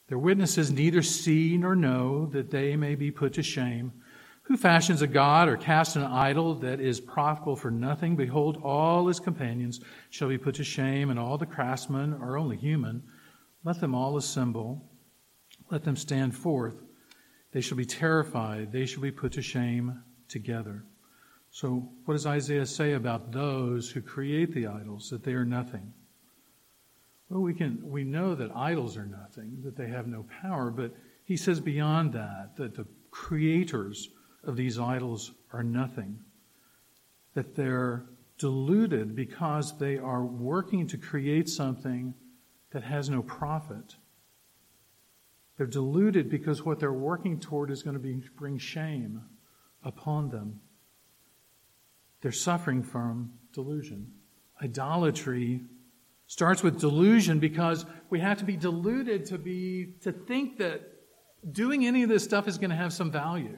Their 0.08 0.18
witnesses 0.18 0.70
neither 0.70 1.02
see 1.02 1.56
nor 1.56 1.74
know 1.74 2.26
that 2.26 2.50
they 2.50 2.76
may 2.76 2.94
be 2.94 3.10
put 3.10 3.32
to 3.34 3.42
shame. 3.42 3.92
Who 4.42 4.58
fashions 4.58 5.00
a 5.00 5.06
god 5.06 5.48
or 5.48 5.56
casts 5.56 5.96
an 5.96 6.02
idol 6.02 6.54
that 6.56 6.78
is 6.78 7.00
profitable 7.00 7.56
for 7.56 7.70
nothing? 7.70 8.14
Behold, 8.14 8.60
all 8.62 9.06
his 9.06 9.18
companions 9.18 9.80
shall 10.10 10.28
be 10.28 10.36
put 10.36 10.56
to 10.56 10.64
shame, 10.64 11.08
and 11.08 11.18
all 11.18 11.38
the 11.38 11.46
craftsmen 11.46 12.12
are 12.20 12.36
only 12.36 12.58
human. 12.58 13.02
Let 13.64 13.80
them 13.80 13.94
all 13.94 14.18
assemble. 14.18 14.90
Let 15.70 15.84
them 15.84 15.96
stand 15.96 16.36
forth. 16.36 16.74
They 17.54 17.60
shall 17.60 17.76
be 17.76 17.86
terrified. 17.86 18.72
They 18.72 18.84
shall 18.84 19.00
be 19.00 19.12
put 19.12 19.32
to 19.34 19.42
shame 19.42 20.02
together. 20.28 20.84
So, 21.52 21.88
what 22.04 22.14
does 22.14 22.26
Isaiah 22.26 22.66
say 22.66 22.94
about 22.94 23.30
those 23.30 23.88
who 23.88 24.02
create 24.02 24.52
the 24.52 24.66
idols, 24.66 25.08
that 25.10 25.22
they 25.22 25.34
are 25.34 25.44
nothing? 25.44 25.92
Well, 27.28 27.42
we, 27.42 27.54
can, 27.54 27.78
we 27.88 28.02
know 28.02 28.34
that 28.34 28.50
idols 28.56 28.96
are 28.96 29.06
nothing, 29.06 29.58
that 29.62 29.76
they 29.76 29.86
have 29.86 30.08
no 30.08 30.26
power, 30.42 30.72
but 30.72 30.96
he 31.22 31.36
says 31.36 31.60
beyond 31.60 32.12
that, 32.14 32.56
that 32.56 32.74
the 32.74 32.86
creators 33.12 34.08
of 34.42 34.56
these 34.56 34.80
idols 34.80 35.30
are 35.52 35.62
nothing, 35.62 36.18
that 37.34 37.54
they're 37.54 38.04
deluded 38.36 39.14
because 39.14 39.78
they 39.78 39.96
are 39.96 40.24
working 40.24 40.88
to 40.88 40.98
create 40.98 41.48
something 41.48 42.14
that 42.72 42.82
has 42.82 43.08
no 43.08 43.22
profit. 43.22 43.94
They're 45.56 45.66
deluded 45.66 46.30
because 46.30 46.64
what 46.64 46.80
they're 46.80 46.92
working 46.92 47.38
toward 47.38 47.70
is 47.70 47.82
going 47.82 47.94
to 47.94 48.00
be, 48.00 48.22
bring 48.36 48.58
shame 48.58 49.22
upon 49.84 50.30
them. 50.30 50.60
They're 52.22 52.32
suffering 52.32 52.82
from 52.82 53.34
delusion. 53.52 54.12
Idolatry 54.62 55.62
starts 56.26 56.62
with 56.62 56.80
delusion 56.80 57.38
because 57.38 57.84
we 58.10 58.20
have 58.20 58.38
to 58.38 58.44
be 58.44 58.56
deluded 58.56 59.26
to 59.26 59.38
be 59.38 59.94
to 60.02 60.10
think 60.10 60.58
that 60.58 60.80
doing 61.52 61.86
any 61.86 62.02
of 62.02 62.08
this 62.08 62.24
stuff 62.24 62.48
is 62.48 62.58
going 62.58 62.70
to 62.70 62.76
have 62.76 62.92
some 62.92 63.10
value. 63.10 63.56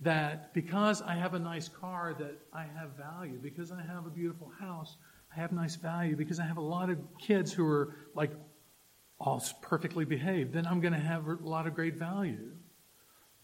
That 0.00 0.52
because 0.52 1.00
I 1.00 1.14
have 1.14 1.34
a 1.34 1.38
nice 1.38 1.68
car 1.68 2.14
that 2.18 2.38
I 2.52 2.66
have 2.78 2.90
value, 2.98 3.38
because 3.42 3.72
I 3.72 3.80
have 3.80 4.06
a 4.06 4.10
beautiful 4.10 4.50
house, 4.60 4.96
I 5.34 5.40
have 5.40 5.52
nice 5.52 5.76
value, 5.76 6.16
because 6.16 6.38
I 6.38 6.44
have 6.44 6.58
a 6.58 6.62
lot 6.62 6.90
of 6.90 6.98
kids 7.18 7.52
who 7.52 7.66
are 7.66 7.96
like 8.14 8.32
all 9.24 9.42
perfectly 9.62 10.04
behaved, 10.04 10.52
then 10.52 10.66
I'm 10.66 10.80
going 10.80 10.92
to 10.92 10.98
have 10.98 11.26
a 11.26 11.36
lot 11.40 11.66
of 11.66 11.74
great 11.74 11.96
value. 11.96 12.50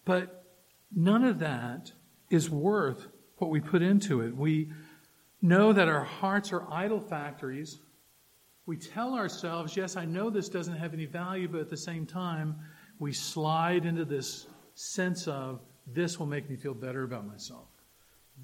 But 0.04 0.44
none 0.94 1.25
of 1.25 1.38
that 1.38 1.92
is 2.28 2.50
worth 2.50 3.08
what 3.38 3.50
we 3.50 3.60
put 3.60 3.80
into 3.80 4.20
it. 4.20 4.37
We 4.37 4.70
know 5.40 5.72
that 5.72 5.88
our 5.88 6.04
hearts 6.04 6.52
are 6.52 6.70
idol 6.70 7.00
factories. 7.00 7.78
We 8.66 8.76
tell 8.76 9.14
ourselves, 9.14 9.75
yes, 9.75 9.96
I 9.96 10.04
know 10.04 10.28
this 10.28 10.50
doesn't 10.50 10.76
have 10.76 10.92
any 10.92 11.06
value, 11.06 11.49
but 11.49 11.62
at 11.62 11.70
the 11.70 11.76
same 11.78 12.04
time, 12.04 12.56
we 12.99 13.12
slide 13.12 13.87
into 13.87 14.04
this 14.04 14.46
sense 14.75 15.26
of 15.26 15.60
this 15.87 16.18
will 16.18 16.26
make 16.26 16.50
me 16.50 16.56
feel 16.56 16.75
better 16.75 17.04
about 17.04 17.26
myself. 17.26 17.68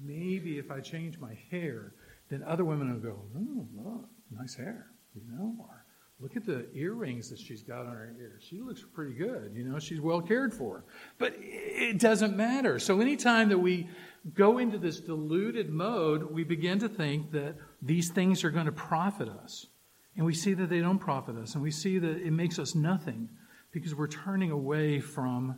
Maybe 0.01 0.57
if 0.57 0.71
I 0.71 0.79
change 0.79 1.19
my 1.19 1.37
hair, 1.51 1.93
then 2.29 2.43
other 2.43 2.65
women 2.65 2.91
will 2.91 2.99
go, 2.99 3.19
oh, 3.37 3.67
look, 3.75 4.09
nice 4.31 4.55
hair, 4.55 4.87
you 5.15 5.21
know, 5.31 5.55
or 5.59 5.85
look 6.19 6.35
at 6.35 6.45
the 6.45 6.65
earrings 6.73 7.29
that 7.29 7.39
she's 7.39 7.61
got 7.61 7.85
on 7.85 7.93
her 7.93 8.15
ears. 8.19 8.43
She 8.47 8.59
looks 8.59 8.83
pretty 8.93 9.13
good, 9.13 9.51
you 9.55 9.63
know, 9.63 9.77
she's 9.79 10.01
well 10.01 10.21
cared 10.21 10.53
for. 10.53 10.83
But 11.19 11.35
it 11.37 11.99
doesn't 11.99 12.35
matter. 12.35 12.79
So 12.79 12.99
anytime 12.99 13.49
that 13.49 13.59
we 13.59 13.87
go 14.33 14.57
into 14.57 14.77
this 14.77 14.99
deluded 14.99 15.69
mode, 15.69 16.23
we 16.23 16.43
begin 16.43 16.79
to 16.79 16.89
think 16.89 17.31
that 17.31 17.55
these 17.81 18.09
things 18.09 18.43
are 18.43 18.49
going 18.49 18.65
to 18.65 18.71
profit 18.71 19.29
us. 19.29 19.67
And 20.15 20.25
we 20.25 20.33
see 20.33 20.55
that 20.55 20.69
they 20.69 20.79
don't 20.79 20.97
profit 20.97 21.35
us. 21.37 21.53
And 21.53 21.61
we 21.61 21.69
see 21.69 21.99
that 21.99 22.17
it 22.17 22.31
makes 22.31 22.57
us 22.57 22.73
nothing 22.73 23.29
because 23.71 23.93
we're 23.93 24.07
turning 24.07 24.49
away 24.49 24.99
from 24.99 25.55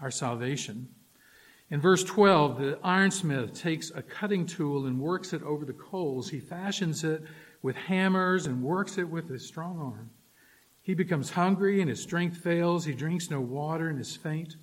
our 0.00 0.10
salvation. 0.10 0.88
In 1.70 1.82
verse 1.82 2.02
12, 2.02 2.58
the 2.58 2.78
ironsmith 2.82 3.60
takes 3.60 3.90
a 3.90 4.00
cutting 4.00 4.46
tool 4.46 4.86
and 4.86 4.98
works 4.98 5.34
it 5.34 5.42
over 5.42 5.66
the 5.66 5.74
coals. 5.74 6.30
He 6.30 6.40
fashions 6.40 7.04
it 7.04 7.22
with 7.62 7.76
hammers 7.76 8.46
and 8.46 8.62
works 8.62 8.98
it 8.98 9.08
with 9.08 9.28
his 9.28 9.46
strong 9.46 9.78
arm. 9.78 10.10
He 10.82 10.94
becomes 10.94 11.30
hungry 11.30 11.80
and 11.80 11.90
his 11.90 12.02
strength 12.02 12.38
fails. 12.38 12.84
He 12.84 12.94
drinks 12.94 13.30
no 13.30 13.40
water 13.40 13.88
and 13.88 14.00
is 14.00 14.16
faint. 14.16 14.56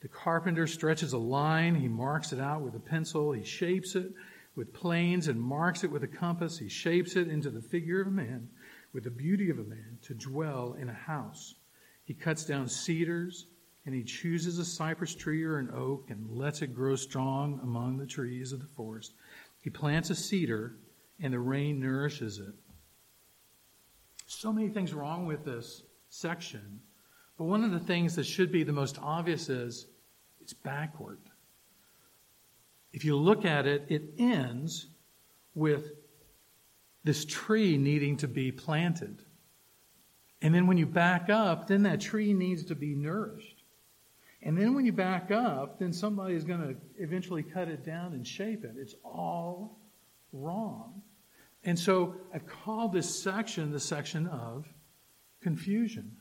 The 0.00 0.08
carpenter 0.08 0.66
stretches 0.66 1.12
a 1.12 1.18
line. 1.18 1.74
He 1.74 1.88
marks 1.88 2.32
it 2.32 2.40
out 2.40 2.60
with 2.60 2.74
a 2.74 2.80
pencil. 2.80 3.32
He 3.32 3.42
shapes 3.42 3.94
it 3.94 4.12
with 4.54 4.72
planes 4.72 5.28
and 5.28 5.40
marks 5.40 5.84
it 5.84 5.90
with 5.90 6.02
a 6.02 6.08
compass. 6.08 6.58
He 6.58 6.68
shapes 6.68 7.16
it 7.16 7.28
into 7.28 7.50
the 7.50 7.60
figure 7.60 8.00
of 8.00 8.06
a 8.06 8.12
man, 8.12 8.48
with 8.92 9.04
the 9.04 9.10
beauty 9.10 9.50
of 9.50 9.58
a 9.58 9.64
man, 9.64 9.98
to 10.02 10.14
dwell 10.14 10.76
in 10.80 10.88
a 10.88 10.94
house. 10.94 11.54
He 12.04 12.14
cuts 12.14 12.44
down 12.44 12.68
cedars, 12.68 13.46
and 13.84 13.94
he 13.94 14.02
chooses 14.02 14.58
a 14.58 14.64
cypress 14.64 15.14
tree 15.14 15.44
or 15.44 15.58
an 15.58 15.70
oak 15.74 16.10
and 16.10 16.30
lets 16.30 16.62
it 16.62 16.74
grow 16.74 16.96
strong 16.96 17.60
among 17.62 17.96
the 17.96 18.06
trees 18.06 18.52
of 18.52 18.60
the 18.60 18.66
forest. 18.66 19.14
He 19.60 19.70
plants 19.70 20.10
a 20.10 20.14
cedar, 20.14 20.76
and 21.20 21.32
the 21.32 21.38
rain 21.38 21.80
nourishes 21.80 22.38
it. 22.38 22.54
So 24.26 24.52
many 24.52 24.68
things 24.68 24.92
wrong 24.92 25.26
with 25.26 25.44
this 25.44 25.82
section 26.08 26.80
but 27.36 27.44
one 27.44 27.64
of 27.64 27.70
the 27.70 27.80
things 27.80 28.16
that 28.16 28.24
should 28.24 28.50
be 28.50 28.62
the 28.62 28.72
most 28.72 28.98
obvious 29.00 29.48
is 29.48 29.86
it's 30.40 30.52
backward. 30.52 31.18
If 32.92 33.04
you 33.04 33.16
look 33.16 33.44
at 33.44 33.66
it, 33.66 33.86
it 33.88 34.14
ends 34.18 34.88
with 35.54 35.92
this 37.04 37.24
tree 37.24 37.76
needing 37.76 38.16
to 38.18 38.28
be 38.28 38.50
planted. 38.50 39.22
And 40.40 40.54
then 40.54 40.66
when 40.66 40.78
you 40.78 40.86
back 40.86 41.28
up, 41.28 41.68
then 41.68 41.82
that 41.82 42.00
tree 42.00 42.32
needs 42.32 42.64
to 42.66 42.74
be 42.74 42.94
nourished. 42.94 43.62
And 44.42 44.56
then 44.56 44.74
when 44.74 44.86
you 44.86 44.92
back 44.92 45.30
up, 45.30 45.78
then 45.78 45.92
somebody 45.92 46.34
is 46.34 46.44
going 46.44 46.60
to 46.60 46.76
eventually 47.02 47.42
cut 47.42 47.68
it 47.68 47.84
down 47.84 48.12
and 48.12 48.26
shape 48.26 48.64
it. 48.64 48.74
It's 48.78 48.94
all 49.04 49.78
wrong. 50.32 51.02
And 51.66 51.76
so 51.76 52.14
I've 52.32 52.46
called 52.46 52.92
this 52.92 53.22
section 53.22 53.72
the 53.72 53.80
section 53.80 54.28
of 54.28 54.66
confusion. 55.42 56.12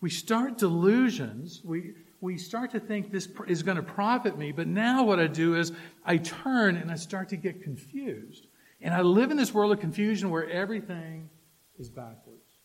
We 0.00 0.10
start 0.10 0.58
delusions. 0.58 1.62
We, 1.64 1.92
we 2.20 2.36
start 2.36 2.72
to 2.72 2.80
think 2.80 3.12
this 3.12 3.28
is 3.46 3.62
going 3.62 3.76
to 3.76 3.84
profit 3.84 4.36
me, 4.36 4.50
but 4.50 4.66
now 4.66 5.04
what 5.04 5.20
I 5.20 5.28
do 5.28 5.54
is 5.54 5.72
I 6.04 6.16
turn 6.16 6.76
and 6.76 6.90
I 6.90 6.96
start 6.96 7.28
to 7.28 7.36
get 7.36 7.62
confused. 7.62 8.48
And 8.80 8.92
I 8.92 9.02
live 9.02 9.30
in 9.30 9.36
this 9.36 9.54
world 9.54 9.72
of 9.72 9.78
confusion 9.78 10.28
where 10.28 10.50
everything 10.50 11.30
is 11.78 11.88
backwards, 11.88 12.58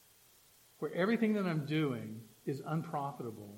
where 0.80 0.94
everything 0.94 1.34
that 1.34 1.46
I'm 1.46 1.66
doing 1.66 2.22
is 2.46 2.62
unprofitable, 2.66 3.56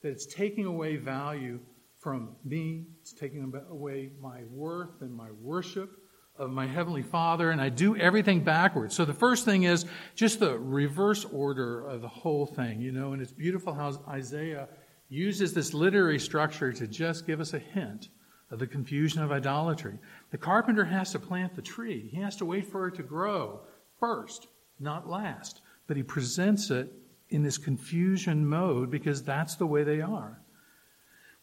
that 0.00 0.08
it's 0.08 0.26
taking 0.26 0.64
away 0.64 0.96
value 0.96 1.60
from 1.98 2.34
me, 2.44 2.86
it's 3.00 3.12
taking 3.12 3.52
away 3.70 4.10
my 4.20 4.40
worth 4.50 5.02
and 5.02 5.14
my 5.14 5.30
worship 5.40 6.01
of 6.42 6.50
my 6.50 6.66
Heavenly 6.66 7.02
Father, 7.02 7.50
and 7.50 7.60
I 7.60 7.68
do 7.68 7.96
everything 7.96 8.42
backwards. 8.42 8.94
So 8.94 9.04
the 9.04 9.14
first 9.14 9.44
thing 9.44 9.62
is 9.62 9.86
just 10.14 10.40
the 10.40 10.58
reverse 10.58 11.24
order 11.24 11.86
of 11.86 12.02
the 12.02 12.08
whole 12.08 12.46
thing, 12.46 12.80
you 12.80 12.92
know, 12.92 13.12
and 13.12 13.22
it's 13.22 13.32
beautiful 13.32 13.72
how 13.72 13.92
Isaiah 14.08 14.68
uses 15.08 15.54
this 15.54 15.72
literary 15.72 16.18
structure 16.18 16.72
to 16.72 16.86
just 16.86 17.26
give 17.26 17.40
us 17.40 17.54
a 17.54 17.58
hint 17.58 18.08
of 18.50 18.58
the 18.58 18.66
confusion 18.66 19.22
of 19.22 19.30
idolatry. 19.30 19.98
The 20.30 20.38
carpenter 20.38 20.84
has 20.84 21.12
to 21.12 21.18
plant 21.18 21.54
the 21.54 21.62
tree, 21.62 22.08
he 22.12 22.20
has 22.20 22.36
to 22.36 22.44
wait 22.44 22.66
for 22.66 22.88
it 22.88 22.96
to 22.96 23.02
grow 23.02 23.60
first, 24.00 24.48
not 24.80 25.08
last. 25.08 25.62
But 25.86 25.96
he 25.96 26.02
presents 26.02 26.70
it 26.70 26.92
in 27.28 27.42
this 27.42 27.58
confusion 27.58 28.46
mode 28.46 28.90
because 28.90 29.22
that's 29.22 29.54
the 29.56 29.66
way 29.66 29.84
they 29.84 30.00
are. 30.00 30.40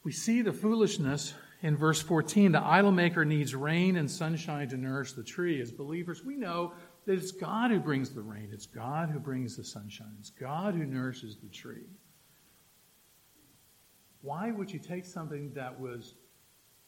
We 0.04 0.12
see 0.12 0.42
the 0.42 0.54
foolishness 0.54 1.34
in 1.62 1.76
verse 1.76 2.02
14, 2.02 2.54
the 2.54 2.64
idol 2.64 2.92
maker 2.92 3.26
needs 3.26 3.54
rain 3.54 3.98
and 3.98 4.10
sunshine 4.10 4.70
to 4.70 4.78
nourish 4.78 5.14
the 5.14 5.24
tree. 5.24 5.62
As 5.62 5.72
believers, 5.72 6.24
we 6.24 6.36
know 6.36 6.74
that 7.06 7.14
it's 7.14 7.32
God 7.32 7.72
who 7.72 7.80
brings 7.80 8.12
the 8.12 8.22
rain, 8.22 8.50
it's 8.54 8.66
God 8.66 9.10
who 9.10 9.20
brings 9.20 9.58
the 9.58 9.64
sunshine, 9.64 10.16
it's 10.20 10.30
God 10.30 10.74
who 10.74 10.86
nourishes 10.86 11.38
the 11.38 11.50
tree. 11.50 11.88
Why 14.22 14.52
would 14.52 14.72
you 14.72 14.80
take 14.80 15.06
something 15.06 15.52
that 15.54 15.78
was 15.80 16.16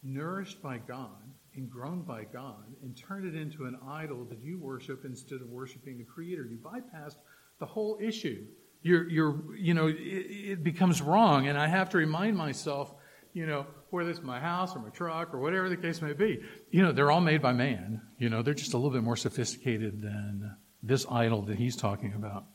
nourished 0.04 0.62
by 0.62 0.78
God 0.78 1.22
and 1.56 1.70
grown 1.70 2.02
by 2.02 2.24
God 2.24 2.66
and 2.82 2.96
turn 2.96 3.28
it 3.28 3.36
into 3.36 3.66
an 3.66 3.78
idol 3.88 4.26
that 4.26 4.40
you 4.42 4.58
worship 4.58 5.04
instead 5.06 5.42
of 5.42 5.50
worshiping 5.50 5.98
the 5.98 6.04
Creator? 6.04 6.46
You 6.46 6.58
bypassed 6.58 7.18
the 7.60 7.66
whole 7.66 7.98
issue. 8.02 8.46
You're, 8.84 9.10
you're, 9.10 9.56
you 9.56 9.74
know, 9.74 9.88
it, 9.88 9.96
it 9.96 10.64
becomes 10.64 11.02
wrong. 11.02 11.48
And 11.48 11.58
I 11.58 11.68
have 11.68 11.90
to 11.92 11.98
remind 11.98 12.36
myself 12.36 12.94
you 13.34 13.46
know, 13.46 13.66
whether 13.90 14.10
it's 14.10 14.22
my 14.22 14.40
house 14.40 14.76
or 14.76 14.80
my 14.80 14.90
truck 14.90 15.34
or 15.34 15.40
whatever 15.40 15.70
the 15.70 15.78
case 15.78 16.02
may 16.02 16.14
be, 16.14 16.42
you 16.70 16.82
know, 16.82 16.92
they're 16.92 17.12
all 17.12 17.22
made 17.22 17.42
by 17.42 17.54
man. 17.54 18.02
You 18.18 18.30
know, 18.30 18.42
they're 18.42 18.54
just 18.54 18.74
a 18.74 18.78
little 18.78 18.92
bit 18.92 19.04
more 19.04 19.16
sophisticated 19.16 20.02
than 20.02 20.56
this 20.84 21.06
idol 21.10 21.44
that 21.44 21.58
he's 21.58 21.76
talking 21.76 22.14
about. 22.14 22.46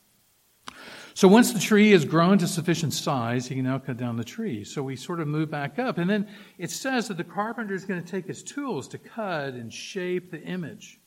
So 1.13 1.27
once 1.27 1.51
the 1.51 1.59
tree 1.59 1.91
has 1.91 2.05
grown 2.05 2.37
to 2.37 2.47
sufficient 2.47 2.93
size, 2.93 3.47
he 3.47 3.55
can 3.55 3.63
now 3.63 3.79
cut 3.79 3.97
down 3.97 4.17
the 4.17 4.23
tree. 4.23 4.63
So 4.63 4.83
we 4.83 4.95
sort 4.95 5.19
of 5.19 5.27
move 5.27 5.49
back 5.49 5.79
up. 5.79 5.97
And 5.97 6.07
then 6.07 6.27
it 6.59 6.69
says 6.69 7.07
that 7.07 7.17
the 7.17 7.23
carpenter 7.23 7.73
is 7.73 7.85
going 7.85 8.03
to 8.03 8.07
take 8.07 8.27
his 8.27 8.43
tools 8.43 8.87
to 8.89 8.99
cut 8.99 9.55
and 9.55 9.73
shape 9.73 10.29
the 10.29 10.39
image. 10.39 10.99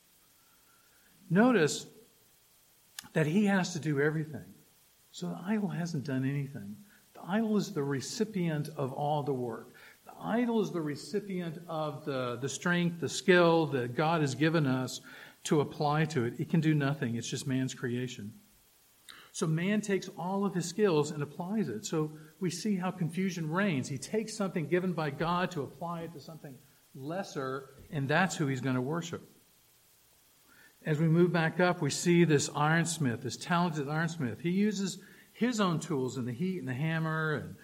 Notice 1.30 1.86
that 3.12 3.26
he 3.26 3.46
has 3.46 3.72
to 3.74 3.78
do 3.78 4.00
everything. 4.00 4.44
So 5.12 5.28
the 5.28 5.38
idol 5.46 5.68
hasn't 5.68 6.04
done 6.04 6.28
anything. 6.28 6.76
The 7.20 7.30
idol 7.30 7.56
is 7.56 7.72
the 7.72 7.82
recipient 7.82 8.70
of 8.76 8.92
all 8.92 9.22
the 9.22 9.32
work. 9.32 9.74
The 10.04 10.12
idol 10.22 10.60
is 10.60 10.70
the 10.70 10.80
recipient 10.80 11.60
of 11.68 12.04
the, 12.04 12.38
the 12.40 12.48
strength, 12.48 13.00
the 13.00 13.08
skill 13.08 13.66
that 13.66 13.94
God 13.94 14.20
has 14.20 14.34
given 14.34 14.66
us 14.66 15.00
to 15.44 15.60
apply 15.60 16.04
to 16.06 16.24
it. 16.24 16.34
It 16.38 16.48
can 16.48 16.60
do 16.60 16.74
nothing, 16.74 17.16
it's 17.16 17.28
just 17.28 17.46
man's 17.46 17.74
creation. 17.74 18.32
So 19.32 19.46
man 19.46 19.80
takes 19.80 20.08
all 20.18 20.44
of 20.44 20.54
his 20.54 20.66
skills 20.66 21.12
and 21.12 21.22
applies 21.22 21.68
it. 21.68 21.86
So 21.86 22.12
we 22.40 22.50
see 22.50 22.76
how 22.76 22.90
confusion 22.90 23.48
reigns. 23.48 23.88
He 23.88 23.98
takes 23.98 24.34
something 24.36 24.66
given 24.66 24.92
by 24.92 25.10
God 25.10 25.50
to 25.52 25.62
apply 25.62 26.02
it 26.02 26.12
to 26.14 26.20
something 26.20 26.54
lesser, 26.94 27.70
and 27.90 28.08
that's 28.08 28.36
who 28.36 28.48
he's 28.48 28.60
going 28.60 28.74
to 28.74 28.80
worship. 28.80 29.22
As 30.84 30.98
we 30.98 31.06
move 31.06 31.32
back 31.32 31.60
up, 31.60 31.80
we 31.80 31.90
see 31.90 32.24
this 32.24 32.48
ironsmith, 32.48 33.22
this 33.22 33.36
talented 33.36 33.86
ironsmith. 33.86 34.40
He 34.40 34.50
uses 34.50 34.98
his 35.40 35.58
own 35.58 35.80
tools 35.80 36.18
and 36.18 36.28
the 36.28 36.32
heat 36.32 36.58
and 36.58 36.68
the 36.68 36.74
hammer 36.74 37.54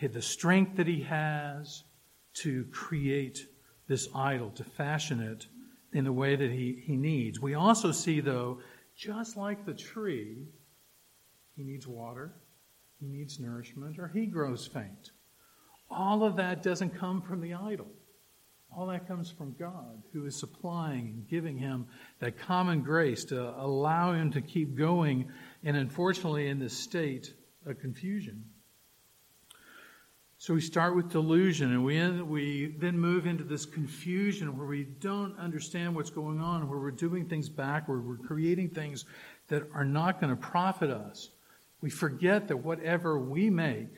and 0.00 0.14
the 0.14 0.22
strength 0.22 0.76
that 0.78 0.86
he 0.86 1.02
has 1.02 1.84
to 2.32 2.64
create 2.72 3.46
this 3.88 4.08
idol, 4.14 4.50
to 4.52 4.64
fashion 4.64 5.20
it 5.20 5.46
in 5.92 6.04
the 6.04 6.12
way 6.12 6.34
that 6.34 6.50
he, 6.50 6.82
he 6.86 6.96
needs. 6.96 7.38
We 7.38 7.52
also 7.52 7.92
see, 7.92 8.20
though, 8.20 8.60
just 8.96 9.36
like 9.36 9.66
the 9.66 9.74
tree, 9.74 10.46
he 11.54 11.62
needs 11.62 11.86
water, 11.86 12.32
he 13.00 13.06
needs 13.06 13.38
nourishment, 13.38 13.98
or 13.98 14.08
he 14.08 14.24
grows 14.24 14.66
faint. 14.66 15.10
All 15.90 16.24
of 16.24 16.36
that 16.36 16.62
doesn't 16.62 16.98
come 16.98 17.20
from 17.20 17.42
the 17.42 17.52
idol. 17.52 17.88
All 18.74 18.86
that 18.86 19.06
comes 19.06 19.30
from 19.30 19.54
God, 19.58 20.02
who 20.12 20.24
is 20.24 20.38
supplying 20.38 21.06
and 21.08 21.28
giving 21.28 21.58
him 21.58 21.86
that 22.20 22.38
common 22.38 22.82
grace 22.82 23.24
to 23.26 23.54
allow 23.60 24.12
him 24.12 24.30
to 24.32 24.40
keep 24.40 24.74
going, 24.74 25.30
and 25.64 25.76
unfortunately, 25.76 26.48
in 26.48 26.58
this 26.58 26.76
state 26.76 27.32
of 27.66 27.78
confusion. 27.80 28.44
So 30.38 30.52
we 30.52 30.60
start 30.60 30.94
with 30.94 31.10
delusion, 31.10 31.72
and 31.72 31.84
we, 31.84 31.96
end, 31.96 32.28
we 32.28 32.74
then 32.78 32.98
move 32.98 33.26
into 33.26 33.42
this 33.42 33.64
confusion 33.64 34.56
where 34.58 34.66
we 34.66 34.84
don't 34.84 35.38
understand 35.38 35.94
what's 35.94 36.10
going 36.10 36.40
on, 36.40 36.68
where 36.68 36.78
we're 36.78 36.90
doing 36.90 37.26
things 37.26 37.48
backward, 37.48 38.06
we're 38.06 38.16
creating 38.16 38.70
things 38.70 39.06
that 39.48 39.62
are 39.72 39.84
not 39.84 40.20
going 40.20 40.30
to 40.34 40.40
profit 40.40 40.90
us. 40.90 41.30
We 41.80 41.88
forget 41.88 42.48
that 42.48 42.58
whatever 42.58 43.18
we 43.18 43.48
make 43.48 43.88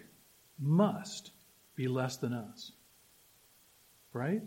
must 0.61 1.33
be 1.75 1.89
less 1.89 2.17
than 2.17 2.33
us. 2.33 2.73
Right? 4.13 4.43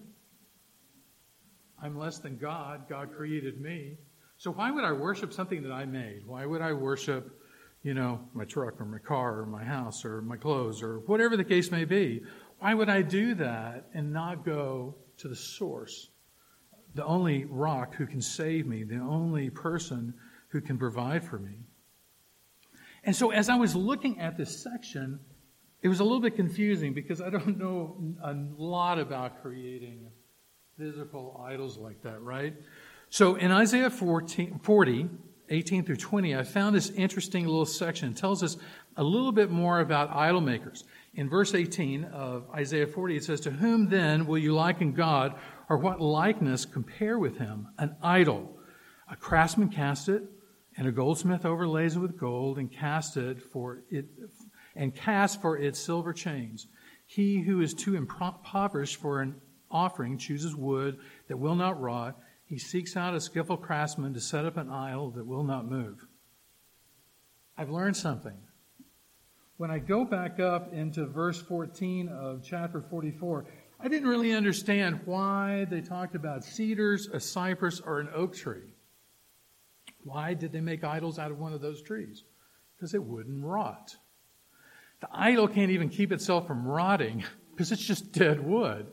I'm 1.82 1.98
less 1.98 2.20
than 2.20 2.38
God. 2.38 2.88
God 2.88 3.13
created 3.15 3.60
me. 3.60 3.98
So 4.41 4.50
why 4.50 4.71
would 4.71 4.83
I 4.83 4.91
worship 4.91 5.33
something 5.33 5.62
that 5.62 5.71
I 5.71 5.86
made? 5.86 6.25
Why 6.25 6.48
would 6.48 6.62
I 6.62 6.74
worship, 6.74 7.39
you 7.83 7.93
know, 7.93 8.21
my 8.33 8.43
truck 8.43 8.81
or 8.81 8.86
my 8.86 8.98
car 8.98 9.41
or 9.41 9.45
my 9.45 9.63
house 9.63 10.03
or 10.03 10.24
my 10.24 10.36
clothes 10.36 10.81
or 10.81 11.01
whatever 11.01 11.38
the 11.38 11.43
case 11.43 11.69
may 11.69 11.86
be? 11.86 12.24
Why 12.57 12.74
would 12.74 12.89
I 12.89 13.03
do 13.03 13.36
that 13.36 13.89
and 13.93 14.12
not 14.12 14.43
go 14.43 14.95
to 15.17 15.27
the 15.27 15.36
source? 15.36 16.10
The 16.95 17.05
only 17.05 17.45
rock 17.45 17.93
who 17.93 18.07
can 18.07 18.19
save 18.19 18.65
me, 18.65 18.83
the 18.83 18.98
only 18.98 19.51
person 19.51 20.15
who 20.48 20.60
can 20.60 20.79
provide 20.79 21.24
for 21.24 21.38
me. 21.38 21.60
And 23.03 23.15
so 23.15 23.29
as 23.29 23.48
I 23.48 23.57
was 23.57 23.75
looking 23.75 24.19
at 24.19 24.38
this 24.38 24.63
section, 24.63 25.19
it 25.83 25.88
was 25.88 26.00
a 26.00 26.03
little 26.03 26.19
bit 26.19 26.36
confusing 26.36 26.95
because 26.95 27.21
I 27.21 27.29
don't 27.29 27.60
know 27.60 27.95
a 28.24 28.33
lot 28.57 28.98
about 28.98 29.43
creating 29.43 30.10
physical 30.79 31.45
idols 31.48 31.77
like 31.77 32.01
that, 32.01 32.19
right? 32.24 32.55
So 33.13 33.36
in 33.36 33.51
Isaiah 33.51 33.89
14, 33.89 34.62
40, 34.63 35.10
18 35.50 35.84
through 35.84 35.98
20, 35.98 36.34
I 36.34 36.44
found 36.44 36.74
this 36.74 36.91
interesting 36.91 37.46
little 37.46 37.65
section. 37.65 38.12
It 38.12 38.15
tells 38.15 38.41
us 38.41 38.56
a 38.96 39.03
little 39.03 39.34
bit 39.34 39.51
more 39.51 39.82
about 39.82 40.15
idol 40.15 40.39
makers. 40.39 40.86
In 41.15 41.27
verse 41.27 41.53
18 41.53 42.06
of 42.06 42.50
Isaiah 42.56 42.88
40, 42.88 43.18
it 43.18 43.25
says, 43.25 43.41
To 43.41 43.51
whom 43.51 43.89
then 43.89 44.27
will 44.27 44.38
you 44.38 44.53
liken 44.53 44.94
God, 44.94 45.38
or 45.68 45.75
what 45.75 46.00
likeness 46.00 46.63
compare 46.63 47.20
with 47.20 47.38
him? 47.38 47.68
An 47.77 47.98
idol. 48.01 48.58
A 49.10 49.18
craftsman 49.18 49.68
cast 49.68 50.08
it, 50.08 50.24
and 50.77 50.88
a 50.88 50.91
goldsmith 50.94 51.46
overlays 51.46 51.98
it 51.98 52.00
with 52.00 52.18
gold, 52.18 52.60
and 52.60 52.72
cast 52.72 53.18
it 53.18 53.44
for 53.44 53.82
it, 53.89 54.06
and 54.74 54.96
cast 54.96 55.41
for 55.41 55.58
its 55.58 55.80
silver 55.80 56.13
chains. 56.13 56.68
He 57.08 57.41
who 57.41 57.60
is 57.60 57.74
too 57.74 57.98
impoverished 57.98 59.01
for 59.01 59.20
an 59.20 59.36
offering 59.70 60.18
chooses 60.18 60.56
wood 60.56 60.98
that 61.27 61.36
will 61.36 61.56
not 61.56 61.82
rot. 61.82 62.18
He 62.51 62.58
seeks 62.58 62.98
out 62.98 63.15
a 63.15 63.22
skillful 63.22 63.55
craftsman 63.55 64.13
to 64.13 64.20
set 64.20 64.43
up 64.43 64.58
an 64.58 64.70
idol 64.70 65.12
that 65.12 65.25
will 65.25 65.46
not 65.46 65.72
move. 65.72 66.05
I've 67.58 67.70
learned 67.70 67.96
something. 67.96 68.38
When 69.55 69.72
I 69.72 69.79
go 69.79 70.03
back 70.03 70.37
up 70.42 70.74
into 70.74 71.05
verse 71.05 71.42
14 71.42 72.09
of 72.09 72.44
chapter 72.44 72.81
44, 72.81 73.46
I 73.79 73.87
didn't 73.87 74.09
really 74.09 74.33
understand 74.33 75.00
why 75.05 75.66
they 75.70 75.79
talked 75.79 76.14
about 76.14 76.44
cedars, 76.44 77.07
a 77.07 77.22
cypress, 77.22 77.79
or 77.79 78.01
an 78.01 78.09
oak 78.14 78.35
tree. 78.35 78.74
Why 80.03 80.33
did 80.33 80.51
they 80.51 80.59
make 80.59 80.83
idols 80.83 81.20
out 81.20 81.31
of 81.31 81.40
one 81.40 81.53
of 81.53 81.61
those 81.61 81.81
trees? 81.81 82.25
Because 82.75 82.94
it 82.94 83.01
wouldn't 83.01 83.46
rot. 83.46 83.96
The 85.00 85.07
idol 85.14 85.48
can't 85.48 85.72
even 85.72 85.87
keep 85.87 86.11
itself 86.11 86.48
from 86.48 86.68
rotting 86.68 87.24
because 87.51 87.72
it's 87.72 87.85
just 87.85 88.11
dead 88.11 88.46
wood. 88.46 88.87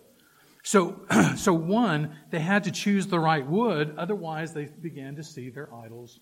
So, 0.69 1.01
so 1.39 1.55
one, 1.55 2.15
they 2.29 2.41
had 2.41 2.65
to 2.65 2.71
choose 2.71 3.07
the 3.07 3.19
right 3.19 3.47
wood, 3.47 3.95
otherwise 3.97 4.53
they 4.53 4.67
began 4.67 5.17
to 5.17 5.25
see 5.25 5.49
their 5.49 5.75
idols 5.75 6.21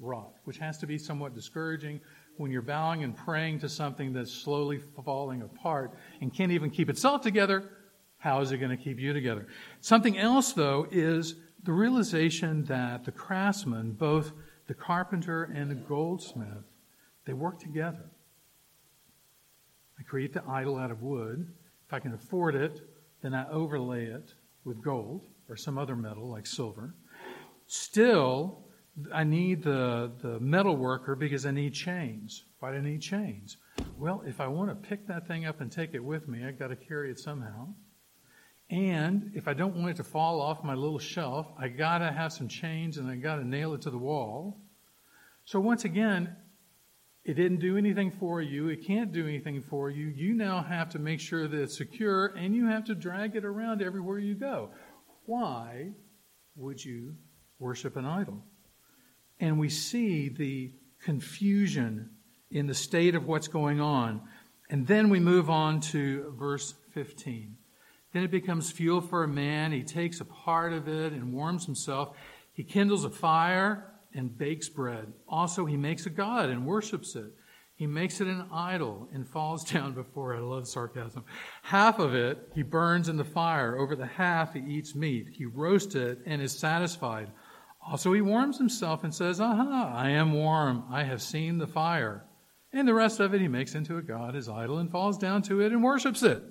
rot, 0.00 0.32
which 0.42 0.58
has 0.58 0.78
to 0.78 0.86
be 0.88 0.98
somewhat 0.98 1.32
discouraging 1.32 2.00
when 2.36 2.50
you're 2.50 2.60
bowing 2.60 3.04
and 3.04 3.16
praying 3.16 3.60
to 3.60 3.68
something 3.68 4.12
that's 4.12 4.32
slowly 4.32 4.80
falling 5.04 5.42
apart 5.42 5.94
and 6.20 6.34
can't 6.34 6.50
even 6.50 6.70
keep 6.70 6.90
itself 6.90 7.22
together. 7.22 7.70
How 8.18 8.40
is 8.40 8.50
it 8.50 8.58
going 8.58 8.76
to 8.76 8.82
keep 8.82 8.98
you 8.98 9.12
together? 9.12 9.46
Something 9.80 10.18
else, 10.18 10.52
though, 10.54 10.88
is 10.90 11.36
the 11.62 11.70
realization 11.70 12.64
that 12.64 13.04
the 13.04 13.12
craftsman, 13.12 13.92
both 13.92 14.32
the 14.66 14.74
carpenter 14.74 15.44
and 15.44 15.70
the 15.70 15.76
goldsmith, 15.76 16.64
they 17.26 17.32
work 17.32 17.60
together. 17.60 18.10
I 20.00 20.02
create 20.02 20.34
the 20.34 20.42
idol 20.48 20.78
out 20.78 20.90
of 20.90 21.00
wood. 21.00 21.46
If 21.86 21.92
I 21.92 22.00
can 22.00 22.12
afford 22.12 22.56
it, 22.56 22.80
then 23.24 23.34
I 23.34 23.48
overlay 23.48 24.04
it 24.04 24.34
with 24.64 24.84
gold 24.84 25.22
or 25.48 25.56
some 25.56 25.78
other 25.78 25.96
metal 25.96 26.30
like 26.30 26.46
silver. 26.46 26.94
Still, 27.66 28.66
I 29.12 29.24
need 29.24 29.62
the, 29.62 30.12
the 30.20 30.38
metal 30.40 30.76
worker 30.76 31.16
because 31.16 31.46
I 31.46 31.50
need 31.50 31.72
chains. 31.72 32.44
Why 32.60 32.72
do 32.72 32.76
I 32.76 32.80
need 32.82 33.00
chains? 33.00 33.56
Well, 33.98 34.22
if 34.26 34.42
I 34.42 34.46
want 34.46 34.68
to 34.70 34.88
pick 34.88 35.06
that 35.08 35.26
thing 35.26 35.46
up 35.46 35.62
and 35.62 35.72
take 35.72 35.94
it 35.94 36.04
with 36.04 36.28
me, 36.28 36.44
I've 36.44 36.58
got 36.58 36.68
to 36.68 36.76
carry 36.76 37.10
it 37.10 37.18
somehow. 37.18 37.68
And 38.70 39.32
if 39.34 39.48
I 39.48 39.54
don't 39.54 39.76
want 39.76 39.92
it 39.92 39.96
to 39.96 40.04
fall 40.04 40.40
off 40.42 40.62
my 40.62 40.74
little 40.74 40.98
shelf, 40.98 41.46
I 41.58 41.68
got 41.68 41.98
to 41.98 42.12
have 42.12 42.32
some 42.32 42.48
chains 42.48 42.98
and 42.98 43.08
I 43.08 43.16
got 43.16 43.36
to 43.36 43.46
nail 43.46 43.72
it 43.72 43.82
to 43.82 43.90
the 43.90 43.98
wall. 43.98 44.60
So 45.46 45.60
once 45.60 45.84
again, 45.84 46.36
it 47.24 47.34
didn't 47.34 47.60
do 47.60 47.78
anything 47.78 48.10
for 48.10 48.42
you. 48.42 48.68
It 48.68 48.86
can't 48.86 49.10
do 49.10 49.26
anything 49.26 49.62
for 49.62 49.88
you. 49.88 50.08
You 50.08 50.34
now 50.34 50.62
have 50.62 50.90
to 50.90 50.98
make 50.98 51.20
sure 51.20 51.48
that 51.48 51.58
it's 51.58 51.76
secure 51.76 52.26
and 52.26 52.54
you 52.54 52.66
have 52.66 52.84
to 52.84 52.94
drag 52.94 53.34
it 53.34 53.46
around 53.46 53.80
everywhere 53.80 54.18
you 54.18 54.34
go. 54.34 54.70
Why 55.24 55.92
would 56.54 56.84
you 56.84 57.14
worship 57.58 57.96
an 57.96 58.04
idol? 58.04 58.44
And 59.40 59.58
we 59.58 59.70
see 59.70 60.28
the 60.28 60.72
confusion 61.02 62.10
in 62.50 62.66
the 62.66 62.74
state 62.74 63.14
of 63.14 63.26
what's 63.26 63.48
going 63.48 63.80
on. 63.80 64.20
And 64.68 64.86
then 64.86 65.08
we 65.08 65.18
move 65.18 65.48
on 65.48 65.80
to 65.80 66.34
verse 66.38 66.74
15. 66.92 67.56
Then 68.12 68.22
it 68.22 68.30
becomes 68.30 68.70
fuel 68.70 69.00
for 69.00 69.24
a 69.24 69.28
man. 69.28 69.72
He 69.72 69.82
takes 69.82 70.20
a 70.20 70.24
part 70.26 70.74
of 70.74 70.88
it 70.88 71.12
and 71.12 71.32
warms 71.32 71.64
himself. 71.64 72.16
He 72.52 72.64
kindles 72.64 73.04
a 73.04 73.10
fire 73.10 73.93
and 74.14 74.36
bakes 74.36 74.68
bread. 74.68 75.12
Also, 75.28 75.66
he 75.66 75.76
makes 75.76 76.06
a 76.06 76.10
god 76.10 76.48
and 76.48 76.66
worships 76.66 77.16
it. 77.16 77.32
He 77.76 77.86
makes 77.86 78.20
it 78.20 78.28
an 78.28 78.46
idol 78.52 79.08
and 79.12 79.28
falls 79.28 79.64
down 79.70 79.94
before 79.94 80.34
it. 80.34 80.38
I 80.38 80.40
love 80.40 80.68
sarcasm. 80.68 81.24
Half 81.62 81.98
of 81.98 82.14
it 82.14 82.50
he 82.54 82.62
burns 82.62 83.08
in 83.08 83.16
the 83.16 83.24
fire. 83.24 83.76
Over 83.76 83.96
the 83.96 84.06
half 84.06 84.54
he 84.54 84.60
eats 84.60 84.94
meat. 84.94 85.28
He 85.32 85.44
roasts 85.44 85.94
it 85.94 86.20
and 86.24 86.40
is 86.40 86.56
satisfied. 86.56 87.30
Also, 87.86 88.12
he 88.12 88.22
warms 88.22 88.56
himself 88.56 89.04
and 89.04 89.14
says, 89.14 89.40
Aha, 89.40 89.92
I 89.94 90.10
am 90.10 90.32
warm. 90.32 90.84
I 90.90 91.02
have 91.04 91.20
seen 91.20 91.58
the 91.58 91.66
fire. 91.66 92.24
And 92.72 92.88
the 92.88 92.94
rest 92.94 93.20
of 93.20 93.34
it 93.34 93.40
he 93.40 93.48
makes 93.48 93.74
into 93.74 93.98
a 93.98 94.02
god, 94.02 94.34
his 94.34 94.48
idol, 94.48 94.78
and 94.78 94.90
falls 94.90 95.18
down 95.18 95.42
to 95.42 95.60
it 95.60 95.70
and 95.70 95.82
worships 95.82 96.22
it. 96.22 96.42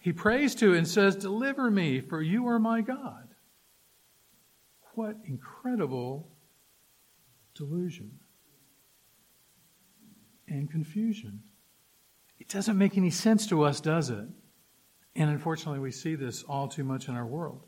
He 0.00 0.12
prays 0.12 0.54
to 0.56 0.74
it 0.74 0.78
and 0.78 0.88
says, 0.88 1.16
Deliver 1.16 1.70
me, 1.70 2.00
for 2.00 2.20
you 2.20 2.46
are 2.48 2.58
my 2.58 2.80
God. 2.80 3.28
What 4.94 5.16
incredible 5.24 6.28
delusion 7.56 8.10
and 10.48 10.70
confusion. 10.70 11.42
It 12.38 12.48
doesn't 12.48 12.76
make 12.76 12.96
any 12.96 13.10
sense 13.10 13.46
to 13.48 13.62
us, 13.62 13.80
does 13.80 14.10
it? 14.10 14.26
And 15.16 15.30
unfortunately, 15.30 15.80
we 15.80 15.90
see 15.90 16.14
this 16.14 16.42
all 16.44 16.68
too 16.68 16.84
much 16.84 17.08
in 17.08 17.14
our 17.14 17.26
world. 17.26 17.62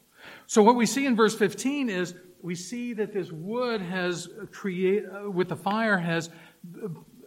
So, 0.47 0.63
what 0.63 0.77
we 0.77 0.87
see 0.87 1.07
in 1.07 1.17
verse 1.17 1.35
15 1.35 1.89
is 1.89 2.15
we 2.43 2.55
see 2.55 2.93
that 2.95 3.13
this 3.13 3.33
wood 3.33 3.81
has 3.81 4.29
create 4.53 5.05
uh, 5.07 5.31
with 5.31 5.49
the 5.49 5.57
fire 5.57 5.97
has 5.97 6.31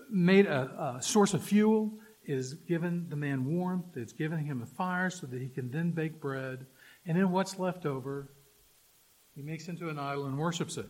made 0.10 0.46
a, 0.46 0.96
a 0.98 1.02
source 1.02 1.34
of 1.34 1.44
fuel, 1.44 1.92
is 2.26 2.54
given 2.54 3.08
the 3.10 3.16
man 3.16 3.46
warmth, 3.46 3.98
it's 3.98 4.14
given 4.14 4.40
him 4.40 4.62
a 4.62 4.66
fire 4.66 5.10
so 5.10 5.26
that 5.28 5.42
he 5.42 5.50
can 5.50 5.72
then 5.72 5.92
bake 5.92 6.20
bread, 6.22 6.66
and 7.06 7.18
then 7.18 7.32
what's 7.32 7.58
left 7.58 7.86
over, 7.86 8.30
he 9.34 9.42
makes 9.42 9.68
into 9.68 9.90
an 9.90 9.98
idol 9.98 10.26
and 10.26 10.38
worships 10.38 10.78
it. 10.78 10.88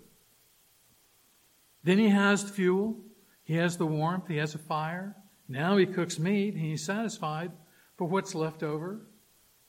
Then 1.83 1.97
he 1.97 2.09
has 2.09 2.45
the 2.45 2.51
fuel, 2.51 2.97
he 3.43 3.55
has 3.55 3.77
the 3.77 3.85
warmth, 3.85 4.27
he 4.27 4.37
has 4.37 4.55
a 4.55 4.59
fire. 4.59 5.15
Now 5.47 5.77
he 5.77 5.85
cooks 5.85 6.19
meat 6.19 6.53
and 6.53 6.63
he's 6.63 6.85
satisfied. 6.85 7.51
But 7.97 8.05
what's 8.05 8.33
left 8.33 8.63
over? 8.63 9.01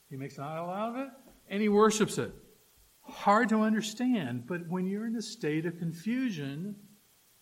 He 0.09 0.17
makes 0.17 0.39
an 0.39 0.45
idol 0.45 0.71
out 0.71 0.91
of 0.91 0.97
it 0.97 1.09
and 1.49 1.61
he 1.61 1.69
worships 1.69 2.19
it. 2.19 2.33
hard 3.03 3.49
to 3.51 3.61
understand, 3.61 4.47
but 4.47 4.67
when 4.69 4.87
you're 4.87 5.07
in 5.07 5.17
a 5.17 5.23
state 5.23 5.67
of 5.67 5.79
confusion, 5.79 6.77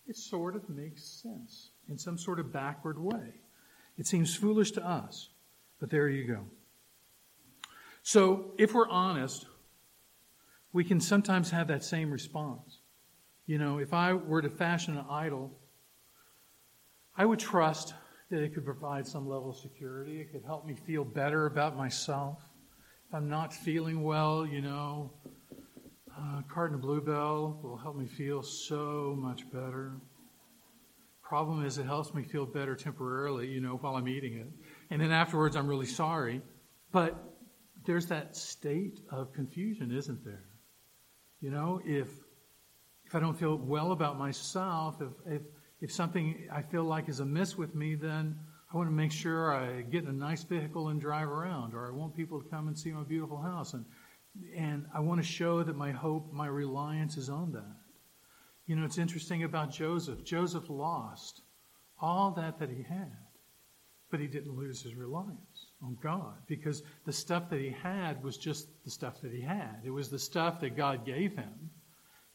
it 0.07 0.17
sort 0.17 0.55
of 0.55 0.67
makes 0.67 1.03
sense 1.03 1.71
in 1.87 1.97
some 1.97 2.17
sort 2.17 2.39
of 2.39 2.51
backward 2.51 2.99
way. 2.99 3.35
It 3.97 4.07
seems 4.07 4.35
foolish 4.35 4.71
to 4.71 4.85
us, 4.85 5.29
but 5.79 5.89
there 5.89 6.09
you 6.09 6.25
go. 6.25 6.45
So, 8.03 8.51
if 8.57 8.73
we're 8.73 8.89
honest, 8.89 9.45
we 10.73 10.83
can 10.83 10.99
sometimes 10.99 11.51
have 11.51 11.67
that 11.67 11.83
same 11.83 12.11
response. 12.11 12.80
You 13.51 13.57
know, 13.57 13.79
if 13.79 13.93
I 13.93 14.13
were 14.13 14.41
to 14.41 14.49
fashion 14.49 14.95
an 14.95 15.03
idol, 15.09 15.51
I 17.17 17.25
would 17.25 17.39
trust 17.39 17.93
that 18.29 18.41
it 18.41 18.53
could 18.53 18.63
provide 18.63 19.05
some 19.05 19.27
level 19.27 19.49
of 19.49 19.57
security. 19.57 20.21
It 20.21 20.31
could 20.31 20.45
help 20.45 20.65
me 20.65 20.73
feel 20.73 21.03
better 21.03 21.47
about 21.47 21.75
myself. 21.75 22.37
If 23.09 23.13
I'm 23.13 23.27
not 23.27 23.53
feeling 23.53 24.03
well, 24.03 24.45
you 24.45 24.61
know, 24.61 25.11
a 26.17 26.37
uh, 26.37 26.41
Cardinal 26.43 26.79
Blue 26.79 27.01
Bell 27.01 27.59
will 27.61 27.75
help 27.75 27.97
me 27.97 28.07
feel 28.07 28.41
so 28.41 29.17
much 29.19 29.43
better. 29.51 29.97
Problem 31.21 31.65
is, 31.65 31.77
it 31.77 31.85
helps 31.85 32.13
me 32.13 32.23
feel 32.23 32.45
better 32.45 32.73
temporarily, 32.73 33.49
you 33.49 33.59
know, 33.59 33.75
while 33.75 33.97
I'm 33.97 34.07
eating 34.07 34.37
it. 34.37 34.47
And 34.91 35.01
then 35.01 35.11
afterwards, 35.11 35.57
I'm 35.57 35.67
really 35.67 35.87
sorry. 35.87 36.41
But 36.93 37.21
there's 37.85 38.05
that 38.05 38.37
state 38.37 39.01
of 39.11 39.33
confusion, 39.33 39.91
isn't 39.91 40.23
there? 40.23 40.45
You 41.41 41.51
know, 41.51 41.81
if 41.83 42.07
if 43.11 43.15
I 43.15 43.19
don't 43.19 43.37
feel 43.37 43.57
well 43.57 43.91
about 43.91 44.17
myself, 44.17 45.01
if 45.01 45.33
if 45.33 45.41
if 45.81 45.91
something 45.91 46.47
I 46.49 46.61
feel 46.61 46.85
like 46.85 47.09
is 47.09 47.19
amiss 47.19 47.57
with 47.57 47.75
me, 47.75 47.95
then 47.95 48.39
I 48.73 48.77
want 48.77 48.87
to 48.87 48.93
make 48.93 49.11
sure 49.11 49.53
I 49.53 49.81
get 49.81 50.03
in 50.03 50.09
a 50.09 50.13
nice 50.13 50.43
vehicle 50.43 50.87
and 50.87 51.01
drive 51.01 51.27
around, 51.27 51.73
or 51.73 51.85
I 51.85 51.91
want 51.91 52.15
people 52.15 52.41
to 52.41 52.47
come 52.47 52.69
and 52.69 52.79
see 52.79 52.89
my 52.93 53.03
beautiful 53.03 53.41
house, 53.41 53.73
and 53.73 53.83
and 54.55 54.85
I 54.95 55.01
want 55.01 55.19
to 55.19 55.27
show 55.27 55.61
that 55.61 55.75
my 55.75 55.91
hope, 55.91 56.31
my 56.31 56.47
reliance 56.47 57.17
is 57.17 57.27
on 57.27 57.51
that. 57.51 57.75
You 58.65 58.77
know, 58.77 58.85
it's 58.85 58.97
interesting 58.97 59.43
about 59.43 59.71
Joseph. 59.71 60.23
Joseph 60.23 60.69
lost 60.69 61.41
all 61.99 62.31
that 62.37 62.59
that 62.59 62.69
he 62.69 62.81
had, 62.81 63.11
but 64.09 64.21
he 64.21 64.27
didn't 64.27 64.55
lose 64.55 64.81
his 64.81 64.95
reliance 64.95 65.65
on 65.83 65.97
God 66.01 66.37
because 66.47 66.81
the 67.05 67.11
stuff 67.11 67.49
that 67.49 67.59
he 67.59 67.75
had 67.83 68.23
was 68.23 68.37
just 68.37 68.69
the 68.85 68.89
stuff 68.89 69.19
that 69.19 69.33
he 69.33 69.41
had. 69.41 69.81
It 69.83 69.91
was 69.91 70.09
the 70.09 70.17
stuff 70.17 70.61
that 70.61 70.77
God 70.77 71.05
gave 71.05 71.35
him 71.35 71.71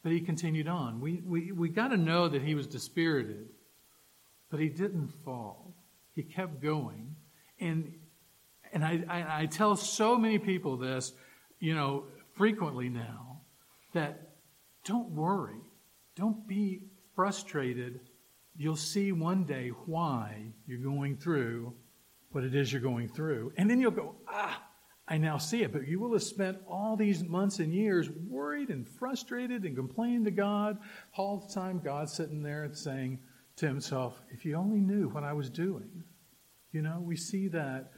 but 0.03 0.11
he 0.11 0.21
continued 0.21 0.67
on. 0.67 0.99
We, 1.01 1.21
we, 1.25 1.51
we 1.51 1.69
got 1.69 1.89
to 1.89 1.97
know 1.97 2.27
that 2.27 2.41
he 2.41 2.55
was 2.55 2.67
dispirited, 2.67 3.47
but 4.49 4.59
he 4.59 4.69
didn't 4.69 5.09
fall. 5.25 5.75
He 6.13 6.23
kept 6.23 6.61
going. 6.61 7.15
And, 7.59 7.93
and 8.71 8.83
I, 8.85 9.03
I, 9.09 9.41
I 9.41 9.45
tell 9.47 9.75
so 9.75 10.17
many 10.17 10.39
people 10.39 10.77
this, 10.77 11.13
you 11.59 11.75
know, 11.75 12.05
frequently 12.33 12.89
now, 12.89 13.41
that 13.93 14.35
don't 14.85 15.09
worry. 15.11 15.61
Don't 16.15 16.47
be 16.47 16.83
frustrated. 17.15 17.99
You'll 18.55 18.75
see 18.75 19.11
one 19.11 19.43
day 19.43 19.69
why 19.85 20.53
you're 20.65 20.79
going 20.79 21.17
through 21.17 21.73
what 22.31 22.43
it 22.43 22.55
is 22.55 22.71
you're 22.71 22.81
going 22.81 23.09
through. 23.09 23.53
And 23.57 23.69
then 23.69 23.79
you'll 23.79 23.91
go, 23.91 24.15
ah, 24.27 24.61
I 25.07 25.17
now 25.17 25.37
see 25.37 25.63
it. 25.63 25.71
But 25.71 25.87
you 25.87 25.99
will 25.99 26.13
have 26.13 26.23
spent 26.23 26.57
all 26.67 26.95
these 26.95 27.23
months 27.23 27.59
and 27.59 27.73
years 27.73 28.09
worried 28.09 28.69
and 28.69 28.87
frustrated 28.87 29.63
and 29.63 29.75
complaining 29.75 30.25
to 30.25 30.31
God. 30.31 30.77
All 31.15 31.37
the 31.37 31.53
time, 31.53 31.79
God 31.83 32.09
sitting 32.09 32.43
there 32.43 32.63
and 32.63 32.75
saying 32.75 33.19
to 33.57 33.67
himself, 33.67 34.21
If 34.29 34.45
you 34.45 34.55
only 34.55 34.79
knew 34.79 35.09
what 35.09 35.23
I 35.23 35.33
was 35.33 35.49
doing. 35.49 36.03
You 36.73 36.81
know, 36.81 36.99
we 37.01 37.15
see 37.15 37.47
that 37.49 37.91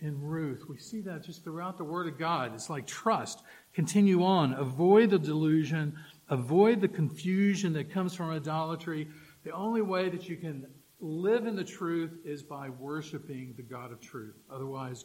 in 0.00 0.20
Ruth. 0.20 0.64
We 0.68 0.78
see 0.78 1.00
that 1.02 1.22
just 1.22 1.44
throughout 1.44 1.78
the 1.78 1.84
Word 1.84 2.08
of 2.08 2.18
God. 2.18 2.52
It's 2.54 2.68
like 2.68 2.86
trust. 2.86 3.42
Continue 3.72 4.24
on. 4.24 4.52
Avoid 4.54 5.10
the 5.10 5.18
delusion. 5.18 5.96
Avoid 6.28 6.80
the 6.80 6.88
confusion 6.88 7.72
that 7.74 7.90
comes 7.90 8.14
from 8.14 8.30
idolatry. 8.30 9.08
The 9.44 9.52
only 9.52 9.82
way 9.82 10.08
that 10.08 10.28
you 10.28 10.36
can 10.36 10.66
live 10.98 11.46
in 11.46 11.54
the 11.54 11.64
truth 11.64 12.18
is 12.24 12.42
by 12.42 12.68
worshiping 12.68 13.54
the 13.56 13.62
God 13.62 13.92
of 13.92 14.00
truth. 14.00 14.34
Otherwise, 14.50 15.04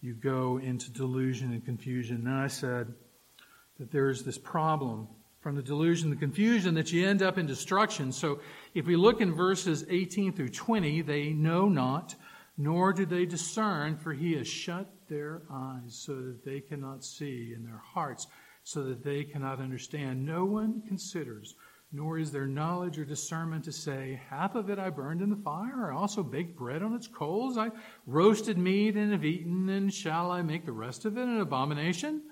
you 0.00 0.14
go 0.14 0.58
into 0.58 0.90
delusion 0.90 1.52
and 1.52 1.64
confusion. 1.64 2.26
And 2.26 2.34
I 2.34 2.46
said 2.46 2.92
that 3.78 3.90
there's 3.90 4.22
this 4.22 4.38
problem 4.38 5.08
from 5.40 5.54
the 5.54 5.62
delusion, 5.62 6.10
the 6.10 6.16
confusion, 6.16 6.74
that 6.74 6.92
you 6.92 7.06
end 7.06 7.22
up 7.22 7.38
in 7.38 7.46
destruction. 7.46 8.12
So 8.12 8.40
if 8.74 8.86
we 8.86 8.96
look 8.96 9.20
in 9.20 9.34
verses 9.34 9.84
18 9.88 10.32
through 10.32 10.50
20, 10.50 11.02
they 11.02 11.30
know 11.30 11.68
not, 11.68 12.14
nor 12.56 12.92
do 12.92 13.06
they 13.06 13.24
discern, 13.24 13.96
for 13.96 14.12
he 14.12 14.34
has 14.34 14.48
shut 14.48 14.90
their 15.08 15.42
eyes 15.50 15.94
so 15.94 16.14
that 16.14 16.44
they 16.44 16.60
cannot 16.60 17.04
see, 17.04 17.52
in 17.54 17.64
their 17.64 17.80
hearts 17.94 18.26
so 18.68 18.82
that 18.82 19.02
they 19.02 19.24
cannot 19.24 19.60
understand. 19.60 20.26
No 20.26 20.44
one 20.44 20.82
considers 20.86 21.54
nor 21.90 22.18
is 22.18 22.30
there 22.30 22.46
knowledge 22.46 22.98
or 22.98 23.04
discernment 23.04 23.64
to 23.64 23.72
say, 23.72 24.20
Half 24.28 24.54
of 24.54 24.68
it 24.68 24.78
I 24.78 24.90
burned 24.90 25.22
in 25.22 25.30
the 25.30 25.36
fire, 25.36 25.90
I 25.90 25.96
also 25.96 26.22
baked 26.22 26.56
bread 26.56 26.82
on 26.82 26.94
its 26.94 27.06
coals, 27.06 27.56
I 27.56 27.70
roasted 28.06 28.58
meat 28.58 28.96
and 28.96 29.12
have 29.12 29.24
eaten, 29.24 29.68
and 29.68 29.92
shall 29.92 30.30
I 30.30 30.42
make 30.42 30.66
the 30.66 30.72
rest 30.72 31.04
of 31.04 31.16
it 31.16 31.22
an 31.22 31.40
abomination? 31.40 32.22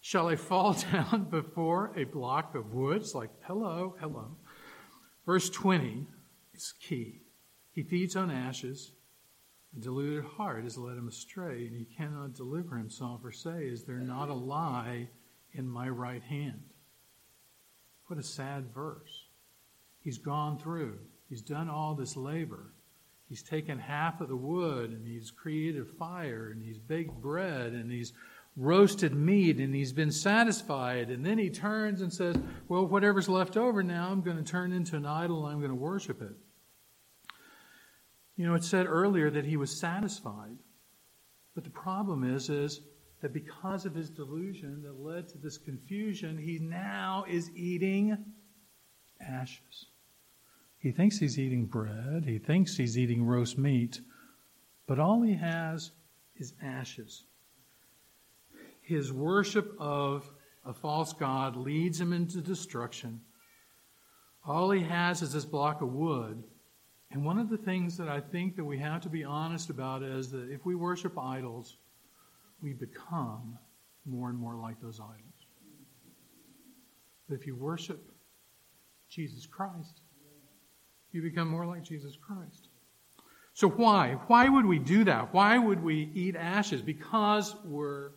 Shall 0.00 0.28
I 0.28 0.36
fall 0.36 0.74
down 0.92 1.28
before 1.30 1.92
a 1.96 2.04
block 2.04 2.54
of 2.54 2.72
wood? 2.74 2.98
It's 2.98 3.14
like, 3.14 3.30
hello, 3.46 3.96
hello. 4.00 4.36
Verse 5.26 5.48
20 5.50 6.06
is 6.54 6.74
key. 6.80 7.22
He 7.72 7.82
feeds 7.82 8.14
on 8.14 8.30
ashes. 8.30 8.92
A 9.76 9.80
deluded 9.80 10.24
heart 10.24 10.62
has 10.64 10.78
led 10.78 10.96
him 10.96 11.08
astray, 11.08 11.66
and 11.66 11.76
he 11.76 11.84
cannot 11.84 12.34
deliver 12.34 12.76
himself 12.76 13.22
or 13.24 13.32
say, 13.32 13.64
Is 13.64 13.84
there 13.84 13.96
not 13.96 14.28
a 14.28 14.34
lie 14.34 15.08
in 15.52 15.66
my 15.66 15.88
right 15.88 16.22
hand? 16.22 16.62
What 18.06 18.18
a 18.18 18.22
sad 18.22 18.72
verse. 18.74 19.26
He's 20.00 20.18
gone 20.18 20.58
through, 20.58 20.98
he's 21.28 21.42
done 21.42 21.68
all 21.68 21.94
this 21.94 22.16
labor. 22.16 22.72
He's 23.26 23.42
taken 23.42 23.78
half 23.78 24.20
of 24.20 24.28
the 24.28 24.36
wood 24.36 24.90
and 24.90 25.06
he's 25.06 25.30
created 25.30 25.88
fire 25.98 26.50
and 26.52 26.62
he's 26.62 26.78
baked 26.78 27.20
bread 27.22 27.72
and 27.72 27.90
he's 27.90 28.12
roasted 28.56 29.14
meat 29.14 29.58
and 29.58 29.74
he's 29.74 29.92
been 29.92 30.12
satisfied. 30.12 31.10
And 31.10 31.24
then 31.24 31.38
he 31.38 31.50
turns 31.50 32.02
and 32.02 32.12
says, 32.12 32.36
Well, 32.68 32.86
whatever's 32.86 33.28
left 33.28 33.56
over 33.56 33.82
now, 33.82 34.10
I'm 34.10 34.20
going 34.20 34.36
to 34.36 34.44
turn 34.44 34.72
into 34.72 34.96
an 34.96 35.06
idol 35.06 35.46
and 35.46 35.54
I'm 35.54 35.60
going 35.60 35.70
to 35.70 35.74
worship 35.74 36.20
it. 36.20 36.36
You 38.36 38.46
know, 38.46 38.54
it 38.54 38.64
said 38.64 38.86
earlier 38.86 39.30
that 39.30 39.46
he 39.46 39.56
was 39.56 39.70
satisfied. 39.76 40.58
But 41.54 41.64
the 41.64 41.70
problem 41.70 42.24
is, 42.24 42.50
is 42.50 42.80
that 43.24 43.32
because 43.32 43.86
of 43.86 43.94
his 43.94 44.10
delusion 44.10 44.82
that 44.82 45.00
led 45.00 45.26
to 45.26 45.38
this 45.38 45.56
confusion, 45.56 46.36
he 46.36 46.58
now 46.58 47.24
is 47.26 47.50
eating 47.56 48.18
ashes. 49.18 49.86
He 50.76 50.92
thinks 50.92 51.16
he's 51.16 51.38
eating 51.38 51.64
bread, 51.64 52.26
he 52.26 52.36
thinks 52.38 52.76
he's 52.76 52.98
eating 52.98 53.24
roast 53.24 53.56
meat, 53.56 54.02
but 54.86 54.98
all 54.98 55.22
he 55.22 55.32
has 55.36 55.90
is 56.36 56.52
ashes. 56.62 57.24
His 58.82 59.10
worship 59.10 59.74
of 59.78 60.30
a 60.66 60.74
false 60.74 61.14
God 61.14 61.56
leads 61.56 61.98
him 61.98 62.12
into 62.12 62.42
destruction. 62.42 63.22
All 64.46 64.70
he 64.70 64.82
has 64.82 65.22
is 65.22 65.32
this 65.32 65.46
block 65.46 65.80
of 65.80 65.94
wood. 65.94 66.44
And 67.10 67.24
one 67.24 67.38
of 67.38 67.48
the 67.48 67.56
things 67.56 67.96
that 67.96 68.08
I 68.08 68.20
think 68.20 68.56
that 68.56 68.64
we 68.66 68.76
have 68.80 69.00
to 69.00 69.08
be 69.08 69.24
honest 69.24 69.70
about 69.70 70.02
is 70.02 70.30
that 70.32 70.50
if 70.50 70.66
we 70.66 70.74
worship 70.74 71.18
idols, 71.18 71.78
we 72.64 72.72
become 72.72 73.58
more 74.06 74.30
and 74.30 74.38
more 74.38 74.56
like 74.56 74.80
those 74.80 74.98
idols. 74.98 75.46
But 77.28 77.34
if 77.34 77.46
you 77.46 77.54
worship 77.54 78.10
Jesus 79.10 79.46
Christ, 79.46 80.00
you 81.12 81.20
become 81.20 81.46
more 81.46 81.66
like 81.66 81.84
Jesus 81.84 82.16
Christ. 82.16 82.68
So 83.52 83.68
why? 83.68 84.16
Why 84.28 84.48
would 84.48 84.64
we 84.64 84.78
do 84.78 85.04
that? 85.04 85.32
Why 85.32 85.58
would 85.58 85.82
we 85.82 86.10
eat 86.14 86.36
ashes? 86.36 86.80
Because 86.80 87.54
we're 87.64 88.12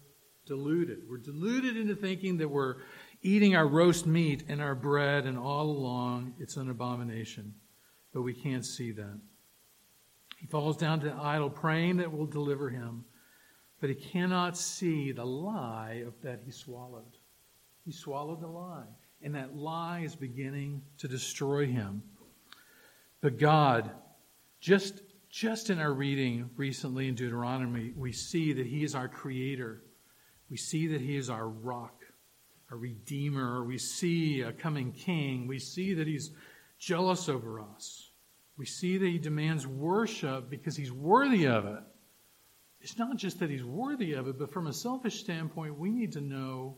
deluded. 0.46 1.00
We're 1.08 1.18
deluded 1.18 1.76
into 1.76 1.96
thinking 1.96 2.38
that 2.38 2.48
we're 2.50 2.78
eating 3.22 3.56
our 3.56 3.68
roast 3.68 4.08
meat 4.08 4.46
and 4.48 4.62
our 4.62 4.76
bread, 4.76 5.26
and 5.26 5.38
all 5.38 5.70
along 5.70 6.36
it's 6.40 6.56
an 6.56 6.70
abomination. 6.70 7.54
But 8.14 8.22
we 8.22 8.34
can't 8.34 8.66
see 8.66 8.94
that. 8.94 9.20
He 10.40 10.48
falls 10.48 10.78
down 10.78 11.02
to 11.02 11.14
idol, 11.14 11.50
praying 11.50 11.98
that 11.98 12.12
will 12.12 12.28
deliver 12.28 12.70
him 12.70 13.04
but 13.80 13.90
he 13.90 13.96
cannot 13.96 14.58
see 14.58 15.12
the 15.12 15.26
lie 15.26 16.04
of 16.06 16.14
that 16.24 16.42
he 16.46 16.52
swallowed. 16.52 17.18
He 17.86 17.92
swallowed 17.92 18.42
the 18.42 18.48
lie, 18.48 18.88
and 19.22 19.36
that 19.36 19.56
lie 19.56 20.00
is 20.00 20.16
beginning 20.16 20.82
to 20.98 21.08
destroy 21.08 21.68
him. 21.68 22.02
But 23.22 23.38
God, 23.38 23.92
just, 24.60 25.02
just 25.30 25.70
in 25.70 25.80
our 25.80 25.94
reading 25.94 26.50
recently 26.58 27.08
in 27.08 27.16
Deuteronomy, 27.16 27.94
we 27.96 28.12
see 28.12 28.54
that 28.54 28.66
he 28.66 28.84
is 28.84 28.96
our 28.96 29.08
creator. 29.08 29.84
We 30.50 30.58
see 30.58 30.88
that 30.88 31.02
he 31.02 31.16
is 31.16 31.30
our 31.30 31.48
rock, 31.48 32.04
our 32.72 32.78
redeemer. 32.78 33.64
We 33.64 33.78
see 33.78 34.42
a 34.42 34.52
coming 34.52 34.92
king. 34.92 35.48
We 35.48 35.60
see 35.60 35.94
that 35.94 36.08
he's 36.08 36.32
jealous 36.80 37.30
over 37.30 37.62
us. 37.62 38.10
We 38.58 38.66
see 38.66 38.98
that 38.98 39.06
he 39.06 39.20
demands 39.20 39.68
worship 39.68 40.50
because 40.50 40.76
he's 40.76 40.92
worthy 40.92 41.46
of 41.46 41.66
it 41.66 41.84
it's 42.88 42.98
not 42.98 43.18
just 43.18 43.42
that 43.42 43.50
he's 43.50 43.66
worthy 43.66 44.14
of 44.14 44.30
it, 44.30 44.40
but 44.40 44.50
from 44.50 44.68
a 44.68 44.72
selfish 44.72 45.20
standpoint, 45.20 45.78
we 45.78 45.90
need 45.90 46.14
to 46.14 46.22
know 46.22 46.78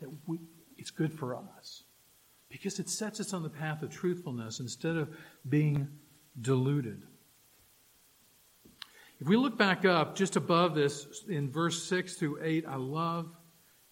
that 0.00 0.08
we, 0.26 0.38
it's 0.78 0.90
good 0.90 1.12
for 1.12 1.36
us 1.36 1.82
because 2.48 2.78
it 2.78 2.88
sets 2.88 3.20
us 3.20 3.34
on 3.34 3.42
the 3.42 3.50
path 3.50 3.82
of 3.82 3.90
truthfulness 3.90 4.60
instead 4.60 4.96
of 4.96 5.10
being 5.46 5.86
deluded. 6.40 7.02
If 9.20 9.28
we 9.28 9.36
look 9.36 9.58
back 9.58 9.84
up 9.84 10.16
just 10.16 10.36
above 10.36 10.74
this 10.74 11.22
in 11.28 11.50
verse 11.50 11.84
6 11.84 12.14
through 12.14 12.38
8, 12.42 12.64
I 12.66 12.76
love 12.76 13.28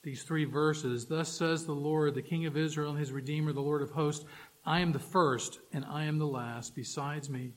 these 0.03 0.23
three 0.23 0.47
verses. 0.47 1.05
Thus 1.05 1.31
says 1.31 1.67
the 1.67 1.73
Lord, 1.73 2.15
the 2.15 2.23
King 2.23 2.47
of 2.47 2.57
Israel 2.57 2.93
and 2.93 2.99
his 2.99 3.13
Redeemer, 3.13 3.53
the 3.53 3.61
Lord 3.61 3.83
of 3.83 3.91
hosts 3.91 4.25
I 4.65 4.81
am 4.81 4.93
the 4.93 4.99
first 4.99 5.61
and 5.75 5.85
I 5.85 6.05
am 6.05 6.19
the 6.19 6.27
last. 6.27 6.75
Besides 6.75 7.29
me, 7.29 7.53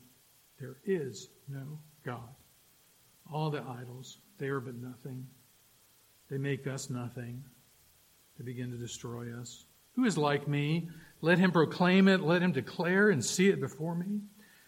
there 0.59 0.75
is 0.85 1.29
no 1.47 1.79
God. 2.03 2.35
All 3.31 3.49
the 3.49 3.63
idols, 3.63 4.17
they 4.37 4.47
are 4.47 4.59
but 4.59 4.75
nothing. 4.75 5.25
They 6.29 6.37
make 6.37 6.67
us 6.67 6.89
nothing. 6.89 7.43
They 8.37 8.43
begin 8.43 8.71
to 8.71 8.77
destroy 8.77 9.33
us. 9.39 9.65
Who 9.95 10.05
is 10.05 10.17
like 10.17 10.47
me? 10.47 10.89
Let 11.21 11.39
him 11.39 11.51
proclaim 11.51 12.07
it. 12.07 12.21
Let 12.21 12.41
him 12.41 12.51
declare 12.51 13.09
and 13.09 13.23
see 13.23 13.49
it 13.49 13.61
before 13.61 13.95
me. 13.95 14.21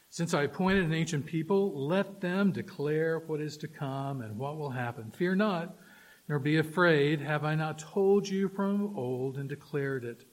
Since 0.10 0.34
I 0.34 0.44
appointed 0.44 0.86
an 0.86 0.94
ancient 0.94 1.26
people, 1.26 1.88
let 1.88 2.22
them 2.22 2.52
declare 2.52 3.20
what 3.26 3.42
is 3.42 3.58
to 3.58 3.68
come 3.68 4.22
and 4.22 4.38
what 4.38 4.58
will 4.58 4.70
happen. 4.70 5.12
Fear 5.12 5.36
not, 5.36 5.76
nor 6.30 6.40
be 6.40 6.58
afraid. 6.58 7.20
Have 7.20 7.44
I 7.44 7.56
not 7.56 7.80
told 7.80 8.28
you 8.28 8.48
from 8.50 8.96
old 8.96 9.38
and 9.38 9.50
declared 9.50 10.06
it? 10.06 10.24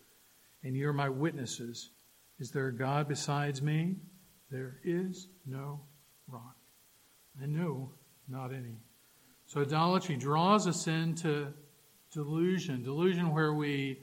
And 0.63 0.77
you 0.77 0.89
are 0.89 0.93
my 0.93 1.09
witnesses. 1.09 1.91
Is 2.39 2.51
there 2.51 2.69
a 2.69 2.77
God 2.77 3.09
besides 3.09 3.63
me? 3.63 3.97
There 4.51 4.79
is 4.85 5.29
no 5.47 5.81
rock. 6.29 6.57
I 7.43 7.47
know 7.47 7.93
not 8.31 8.53
any. 8.53 8.77
So 9.47 9.63
idolatry 9.63 10.17
draws 10.17 10.69
us 10.69 10.87
into 10.87 11.49
delusion, 12.13 12.83
delusion 12.83 13.35
where 13.35 13.53
we 13.55 13.99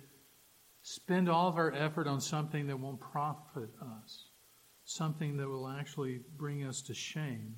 spend 0.81 1.29
all 1.29 1.47
of 1.47 1.57
our 1.57 1.73
effort 1.73 2.07
on 2.07 2.19
something 2.19 2.67
that 2.67 2.79
won't 2.79 2.99
profit 2.99 3.69
us, 3.81 4.25
something 4.85 5.37
that 5.37 5.47
will 5.47 5.67
actually 5.67 6.21
bring 6.37 6.65
us 6.65 6.81
to 6.81 6.93
shame 6.93 7.55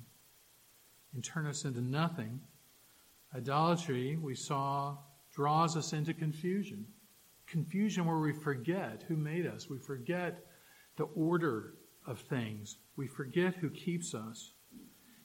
and 1.14 1.24
turn 1.24 1.46
us 1.46 1.64
into 1.64 1.80
nothing. 1.80 2.40
Idolatry, 3.34 4.16
we 4.16 4.34
saw, 4.34 4.96
draws 5.34 5.76
us 5.76 5.92
into 5.92 6.14
confusion. 6.14 6.86
Confusion 7.46 8.06
where 8.06 8.18
we 8.18 8.32
forget 8.32 9.04
who 9.08 9.16
made 9.16 9.46
us, 9.46 9.68
we 9.68 9.78
forget 9.78 10.44
the 10.96 11.04
order 11.16 11.74
of 12.06 12.20
things, 12.20 12.78
we 12.96 13.06
forget 13.06 13.54
who 13.54 13.70
keeps 13.70 14.14
us. 14.14 14.52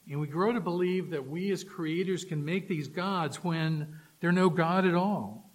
And 0.08 0.20
we 0.20 0.28
grow 0.28 0.52
to 0.52 0.60
believe 0.60 1.10
that 1.10 1.28
we 1.28 1.50
as 1.50 1.64
creators 1.64 2.24
can 2.24 2.44
make 2.44 2.68
these 2.68 2.88
gods 2.88 3.42
when 3.42 3.98
they're 4.20 4.32
no 4.32 4.48
God 4.48 4.86
at 4.86 4.94
all. 4.94 5.50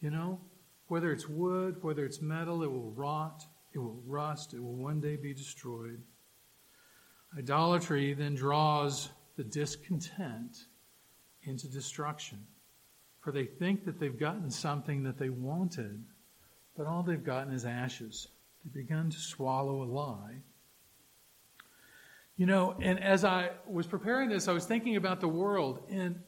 You 0.00 0.10
know, 0.10 0.40
whether 0.86 1.12
it's 1.12 1.28
wood, 1.28 1.82
whether 1.82 2.04
it's 2.04 2.22
metal, 2.22 2.62
it 2.62 2.70
will 2.70 2.92
rot, 2.92 3.44
it 3.74 3.78
will 3.78 4.00
rust, 4.06 4.54
it 4.54 4.62
will 4.62 4.76
one 4.76 5.00
day 5.00 5.16
be 5.16 5.34
destroyed. 5.34 6.00
Idolatry 7.36 8.14
then 8.14 8.34
draws 8.34 9.10
the 9.36 9.44
discontent 9.44 10.56
into 11.42 11.68
destruction. 11.68 12.46
For 13.20 13.32
they 13.32 13.46
think 13.46 13.84
that 13.84 13.98
they've 13.98 14.18
gotten 14.18 14.50
something 14.50 15.02
that 15.02 15.18
they 15.18 15.28
wanted, 15.28 16.04
but 16.76 16.86
all 16.86 17.02
they've 17.02 17.22
gotten 17.22 17.52
is 17.52 17.64
ashes. 17.64 18.28
They've 18.64 18.86
begun 18.86 19.10
to 19.10 19.18
swallow 19.18 19.82
a 19.82 19.84
lie 19.84 20.36
you 22.38 22.46
know, 22.46 22.76
and 22.80 23.02
as 23.02 23.24
I 23.24 23.50
was 23.66 23.88
preparing 23.88 24.28
this, 24.28 24.46
I 24.46 24.52
was 24.52 24.64
thinking 24.64 24.94
about 24.94 25.20
the 25.20 25.28
world, 25.28 25.82
and 25.90 26.20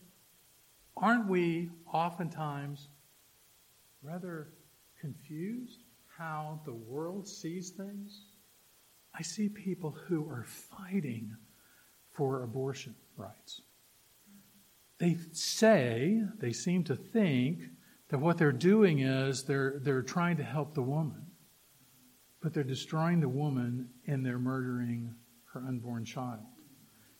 aren't 0.96 1.28
we 1.28 1.70
oftentimes 1.90 2.88
rather 4.02 4.48
confused 5.00 5.84
how 6.18 6.60
the 6.64 6.74
world 6.74 7.28
sees 7.28 7.70
things? 7.70 8.22
I 9.14 9.22
see 9.22 9.48
people 9.48 9.92
who 10.08 10.28
are 10.28 10.44
fighting 10.48 11.36
for 12.10 12.42
abortion 12.42 12.96
rights. 13.16 13.60
They 14.98 15.16
say, 15.30 16.22
they 16.40 16.52
seem 16.52 16.82
to 16.84 16.96
think 16.96 17.60
that 18.08 18.18
what 18.18 18.36
they're 18.36 18.50
doing 18.50 18.98
is 18.98 19.44
they're, 19.44 19.78
they're 19.80 20.02
trying 20.02 20.38
to 20.38 20.42
help 20.42 20.74
the 20.74 20.82
woman, 20.82 21.24
but 22.42 22.52
they're 22.52 22.64
destroying 22.64 23.20
the 23.20 23.28
woman 23.28 23.88
and 24.08 24.26
they're 24.26 24.40
murdering 24.40 25.14
her 25.52 25.60
unborn 25.66 26.04
child. 26.04 26.40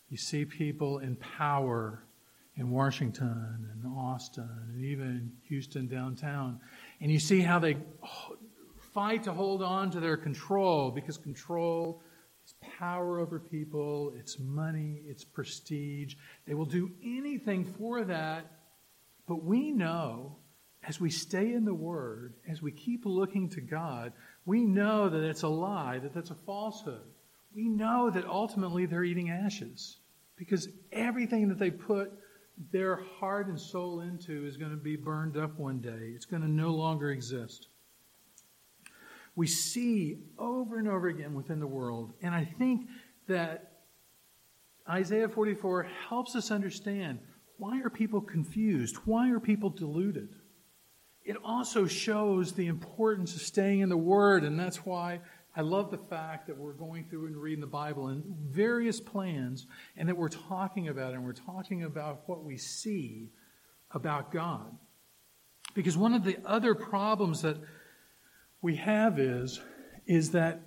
You 0.09 0.17
see 0.17 0.45
people 0.45 0.99
in 0.99 1.15
power 1.15 2.03
in 2.57 2.69
Washington 2.69 3.69
and 3.71 3.93
Austin 3.97 4.49
and 4.73 4.83
even 4.83 5.31
Houston 5.47 5.87
downtown, 5.87 6.59
and 6.99 7.11
you 7.11 7.19
see 7.19 7.39
how 7.41 7.59
they 7.59 7.77
fight 8.93 9.23
to 9.23 9.33
hold 9.33 9.63
on 9.63 9.89
to 9.91 9.99
their 9.99 10.17
control 10.17 10.91
because 10.91 11.17
control 11.17 12.01
is 12.45 12.53
power 12.77 13.19
over 13.19 13.39
people, 13.39 14.13
it's 14.17 14.37
money, 14.39 15.01
it's 15.05 15.23
prestige. 15.23 16.15
They 16.45 16.53
will 16.53 16.65
do 16.65 16.91
anything 17.03 17.65
for 17.65 18.03
that, 18.03 18.51
but 19.27 19.43
we 19.43 19.71
know 19.71 20.35
as 20.87 20.99
we 20.99 21.09
stay 21.09 21.53
in 21.53 21.63
the 21.63 21.73
Word, 21.73 22.33
as 22.49 22.61
we 22.61 22.71
keep 22.71 23.05
looking 23.05 23.49
to 23.49 23.61
God, 23.61 24.13
we 24.45 24.65
know 24.65 25.09
that 25.09 25.23
it's 25.23 25.43
a 25.43 25.47
lie, 25.47 25.99
that 25.99 26.13
that's 26.13 26.31
a 26.31 26.35
falsehood 26.45 27.10
we 27.55 27.67
know 27.67 28.09
that 28.09 28.25
ultimately 28.25 28.85
they're 28.85 29.03
eating 29.03 29.29
ashes 29.29 29.97
because 30.37 30.69
everything 30.91 31.49
that 31.49 31.59
they 31.59 31.71
put 31.71 32.11
their 32.71 32.97
heart 33.19 33.47
and 33.47 33.59
soul 33.59 34.01
into 34.01 34.45
is 34.45 34.57
going 34.57 34.71
to 34.71 34.77
be 34.77 34.95
burned 34.95 35.37
up 35.37 35.57
one 35.57 35.79
day. 35.79 36.11
It's 36.15 36.25
going 36.25 36.41
to 36.43 36.47
no 36.47 36.69
longer 36.69 37.11
exist. 37.11 37.67
We 39.35 39.47
see 39.47 40.17
over 40.37 40.77
and 40.77 40.87
over 40.87 41.07
again 41.07 41.33
within 41.33 41.59
the 41.59 41.67
world, 41.67 42.13
and 42.21 42.35
I 42.35 42.45
think 42.45 42.87
that 43.27 43.83
Isaiah 44.89 45.29
44 45.29 45.87
helps 46.09 46.35
us 46.35 46.51
understand 46.51 47.19
why 47.57 47.79
are 47.81 47.89
people 47.89 48.21
confused? 48.21 48.97
Why 49.05 49.29
are 49.29 49.39
people 49.39 49.69
deluded? 49.69 50.35
It 51.23 51.37
also 51.43 51.85
shows 51.85 52.53
the 52.53 52.65
importance 52.67 53.35
of 53.35 53.41
staying 53.41 53.81
in 53.81 53.89
the 53.89 53.97
Word, 53.97 54.43
and 54.43 54.59
that's 54.59 54.85
why 54.85 55.21
I 55.55 55.61
love 55.61 55.91
the 55.91 55.97
fact 55.97 56.47
that 56.47 56.57
we're 56.57 56.73
going 56.73 57.05
through 57.09 57.27
and 57.27 57.35
reading 57.35 57.59
the 57.59 57.67
Bible 57.67 58.07
and 58.07 58.23
various 58.49 59.01
plans 59.01 59.67
and 59.97 60.07
that 60.07 60.15
we're 60.15 60.29
talking 60.29 60.87
about 60.87 61.13
and 61.13 61.25
we're 61.25 61.33
talking 61.33 61.83
about 61.83 62.21
what 62.27 62.43
we 62.43 62.57
see 62.57 63.29
about 63.91 64.31
God. 64.31 64.77
Because 65.73 65.97
one 65.97 66.13
of 66.13 66.23
the 66.23 66.37
other 66.45 66.73
problems 66.73 67.41
that 67.41 67.57
we 68.61 68.75
have 68.77 69.19
is, 69.19 69.59
is 70.05 70.31
that 70.31 70.61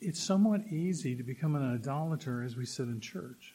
it's 0.00 0.20
somewhat 0.20 0.60
easy 0.70 1.16
to 1.16 1.22
become 1.22 1.56
an 1.56 1.74
idolater 1.74 2.42
as 2.42 2.56
we 2.56 2.66
sit 2.66 2.88
in 2.88 3.00
church. 3.00 3.54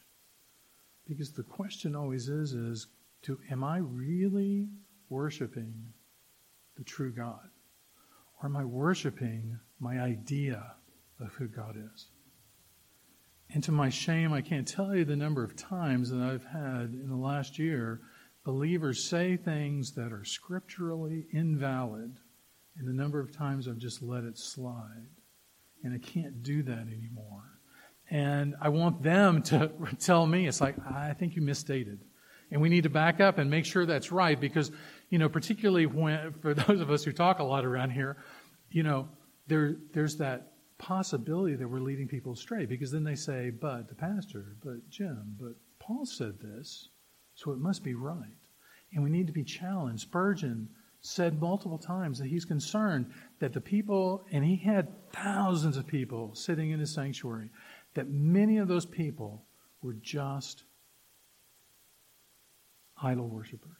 Because 1.08 1.32
the 1.32 1.42
question 1.44 1.94
always 1.94 2.28
is, 2.28 2.54
is 2.54 2.88
to, 3.22 3.38
am 3.50 3.62
I 3.62 3.78
really 3.78 4.68
worshiping 5.08 5.74
the 6.76 6.84
true 6.84 7.12
God? 7.12 7.48
Or 8.42 8.46
am 8.46 8.56
I 8.56 8.64
worshiping 8.64 9.58
my 9.78 9.98
idea 9.98 10.74
of 11.20 11.32
who 11.34 11.48
God 11.48 11.76
is. 11.76 12.06
And 13.52 13.62
to 13.64 13.72
my 13.72 13.88
shame, 13.88 14.32
I 14.32 14.42
can't 14.42 14.66
tell 14.68 14.94
you 14.94 15.04
the 15.04 15.16
number 15.16 15.42
of 15.42 15.56
times 15.56 16.10
that 16.10 16.20
I've 16.20 16.44
had 16.44 16.92
in 16.92 17.08
the 17.08 17.16
last 17.16 17.58
year 17.58 18.00
believers 18.44 19.08
say 19.08 19.36
things 19.36 19.92
that 19.92 20.12
are 20.12 20.24
scripturally 20.24 21.26
invalid, 21.32 22.16
and 22.76 22.88
the 22.88 22.92
number 22.92 23.20
of 23.20 23.36
times 23.36 23.68
I've 23.68 23.78
just 23.78 24.02
let 24.02 24.24
it 24.24 24.38
slide. 24.38 25.08
And 25.82 25.92
I 25.92 25.98
can't 25.98 26.42
do 26.42 26.62
that 26.62 26.86
anymore. 26.86 27.58
And 28.10 28.54
I 28.60 28.68
want 28.68 29.02
them 29.02 29.42
to 29.44 29.70
tell 29.98 30.26
me, 30.26 30.46
it's 30.46 30.60
like, 30.60 30.76
I 30.86 31.12
think 31.12 31.36
you 31.36 31.42
misstated. 31.42 32.00
And 32.50 32.60
we 32.60 32.68
need 32.68 32.82
to 32.82 32.90
back 32.90 33.20
up 33.20 33.38
and 33.38 33.50
make 33.50 33.64
sure 33.64 33.86
that's 33.86 34.10
right 34.10 34.40
because, 34.40 34.72
you 35.08 35.18
know, 35.18 35.28
particularly 35.28 35.86
when, 35.86 36.32
for 36.40 36.54
those 36.54 36.80
of 36.80 36.90
us 36.90 37.04
who 37.04 37.12
talk 37.12 37.38
a 37.38 37.44
lot 37.44 37.64
around 37.64 37.90
here, 37.90 38.16
you 38.70 38.82
know, 38.82 39.08
there, 39.46 39.76
there's 39.92 40.16
that 40.16 40.52
possibility 40.78 41.54
that 41.54 41.68
we're 41.68 41.80
leading 41.80 42.08
people 42.08 42.32
astray 42.32 42.66
because 42.66 42.90
then 42.90 43.04
they 43.04 43.14
say, 43.14 43.50
but 43.50 43.88
the 43.88 43.94
pastor, 43.94 44.56
but 44.64 44.88
Jim, 44.88 45.36
but 45.38 45.54
Paul 45.78 46.06
said 46.06 46.40
this, 46.40 46.88
so 47.34 47.52
it 47.52 47.58
must 47.58 47.84
be 47.84 47.94
right. 47.94 48.36
And 48.92 49.04
we 49.04 49.10
need 49.10 49.26
to 49.28 49.32
be 49.32 49.44
challenged. 49.44 50.02
Spurgeon 50.02 50.68
said 51.00 51.40
multiple 51.40 51.78
times 51.78 52.18
that 52.18 52.26
he's 52.26 52.44
concerned 52.44 53.10
that 53.38 53.52
the 53.52 53.60
people, 53.60 54.24
and 54.32 54.44
he 54.44 54.56
had 54.56 54.88
thousands 55.12 55.76
of 55.76 55.86
people 55.86 56.34
sitting 56.34 56.70
in 56.70 56.80
his 56.80 56.92
sanctuary, 56.92 57.50
that 57.94 58.10
many 58.10 58.58
of 58.58 58.68
those 58.68 58.86
people 58.86 59.44
were 59.82 59.94
just 59.94 60.64
idol 63.02 63.28
worshippers. 63.28 63.70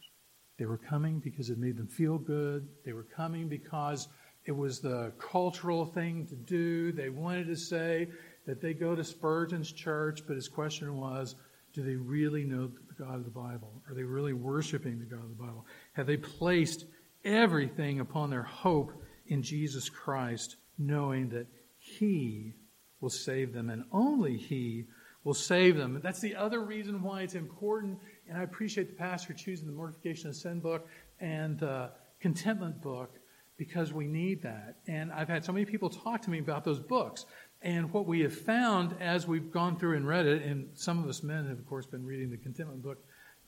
They 0.57 0.65
were 0.65 0.77
coming 0.77 1.19
because 1.19 1.49
it 1.49 1.57
made 1.57 1.77
them 1.77 1.87
feel 1.87 2.17
good. 2.17 2.67
They 2.85 2.93
were 2.93 3.07
coming 3.15 3.47
because 3.47 4.07
it 4.45 4.51
was 4.51 4.79
the 4.79 5.11
cultural 5.19 5.85
thing 5.85 6.27
to 6.27 6.35
do. 6.35 6.91
They 6.91 7.09
wanted 7.09 7.47
to 7.47 7.55
say 7.55 8.09
that 8.45 8.61
they 8.61 8.73
go 8.73 8.95
to 8.95 9.03
Spurgeon's 9.03 9.71
church, 9.71 10.21
but 10.27 10.35
his 10.35 10.47
question 10.47 10.97
was 10.97 11.35
do 11.73 11.83
they 11.83 11.95
really 11.95 12.43
know 12.43 12.67
the 12.67 13.03
God 13.03 13.15
of 13.15 13.23
the 13.23 13.31
Bible? 13.31 13.81
Are 13.87 13.93
they 13.93 14.03
really 14.03 14.33
worshiping 14.33 14.99
the 14.99 15.05
God 15.05 15.23
of 15.23 15.29
the 15.29 15.43
Bible? 15.43 15.65
Have 15.93 16.05
they 16.05 16.17
placed 16.17 16.85
everything 17.23 17.99
upon 17.99 18.29
their 18.29 18.43
hope 18.43 18.91
in 19.27 19.41
Jesus 19.41 19.89
Christ, 19.89 20.57
knowing 20.77 21.29
that 21.29 21.47
He 21.77 22.53
will 22.99 23.09
save 23.09 23.53
them 23.53 23.69
and 23.69 23.85
only 23.91 24.37
He 24.37 24.85
will 25.23 25.33
save 25.33 25.77
them. 25.77 25.99
That's 26.03 26.19
the 26.19 26.35
other 26.35 26.63
reason 26.63 27.01
why 27.03 27.21
it's 27.21 27.35
important, 27.35 27.99
and 28.27 28.37
I 28.37 28.43
appreciate 28.43 28.89
the 28.89 28.95
pastor 28.95 29.33
choosing 29.33 29.67
the 29.67 29.73
Mortification 29.73 30.29
of 30.29 30.35
Sin 30.35 30.59
book 30.59 30.87
and 31.19 31.59
the 31.59 31.91
Contentment 32.19 32.81
book 32.81 33.17
because 33.57 33.93
we 33.93 34.07
need 34.07 34.41
that. 34.41 34.77
And 34.87 35.11
I've 35.11 35.29
had 35.29 35.45
so 35.45 35.51
many 35.51 35.65
people 35.65 35.89
talk 35.89 36.21
to 36.23 36.31
me 36.31 36.39
about 36.39 36.63
those 36.63 36.79
books. 36.79 37.25
And 37.61 37.93
what 37.93 38.07
we 38.07 38.21
have 38.21 38.35
found 38.35 38.95
as 38.99 39.27
we've 39.27 39.51
gone 39.51 39.77
through 39.77 39.95
and 39.97 40.07
read 40.07 40.25
it, 40.25 40.41
and 40.41 40.69
some 40.73 41.03
of 41.03 41.07
us 41.07 41.21
men 41.21 41.47
have, 41.47 41.59
of 41.59 41.67
course, 41.67 41.85
been 41.85 42.03
reading 42.03 42.31
the 42.31 42.37
Contentment 42.37 42.81
book 42.81 42.97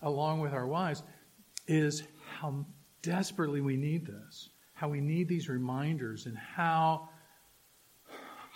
along 0.04 0.42
with 0.42 0.54
our 0.54 0.68
wives, 0.68 1.02
is 1.68 2.04
how 2.40 2.66
desperately 3.02 3.62
we 3.62 3.76
need 3.76 4.06
this, 4.06 4.50
how 4.74 4.90
we 4.90 5.02
need 5.02 5.28
these 5.28 5.50
reminders, 5.50 6.28
and 6.28 6.38
how, 6.38 7.10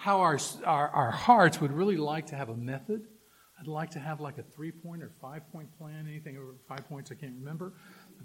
how 0.07 0.21
our, 0.21 0.39
our, 0.63 0.87
our 0.91 1.11
hearts 1.11 1.59
would 1.59 1.73
really 1.73 1.97
like 1.97 2.27
to 2.27 2.35
have 2.37 2.47
a 2.47 2.55
method. 2.55 3.05
I'd 3.59 3.67
like 3.67 3.89
to 3.91 3.99
have 3.99 4.21
like 4.21 4.37
a 4.37 4.41
three 4.41 4.71
point 4.71 5.03
or 5.03 5.11
five 5.21 5.41
point 5.51 5.67
plan, 5.77 6.07
anything 6.07 6.37
over 6.37 6.53
five 6.65 6.87
points, 6.87 7.11
I 7.11 7.15
can't 7.15 7.33
remember. 7.37 7.73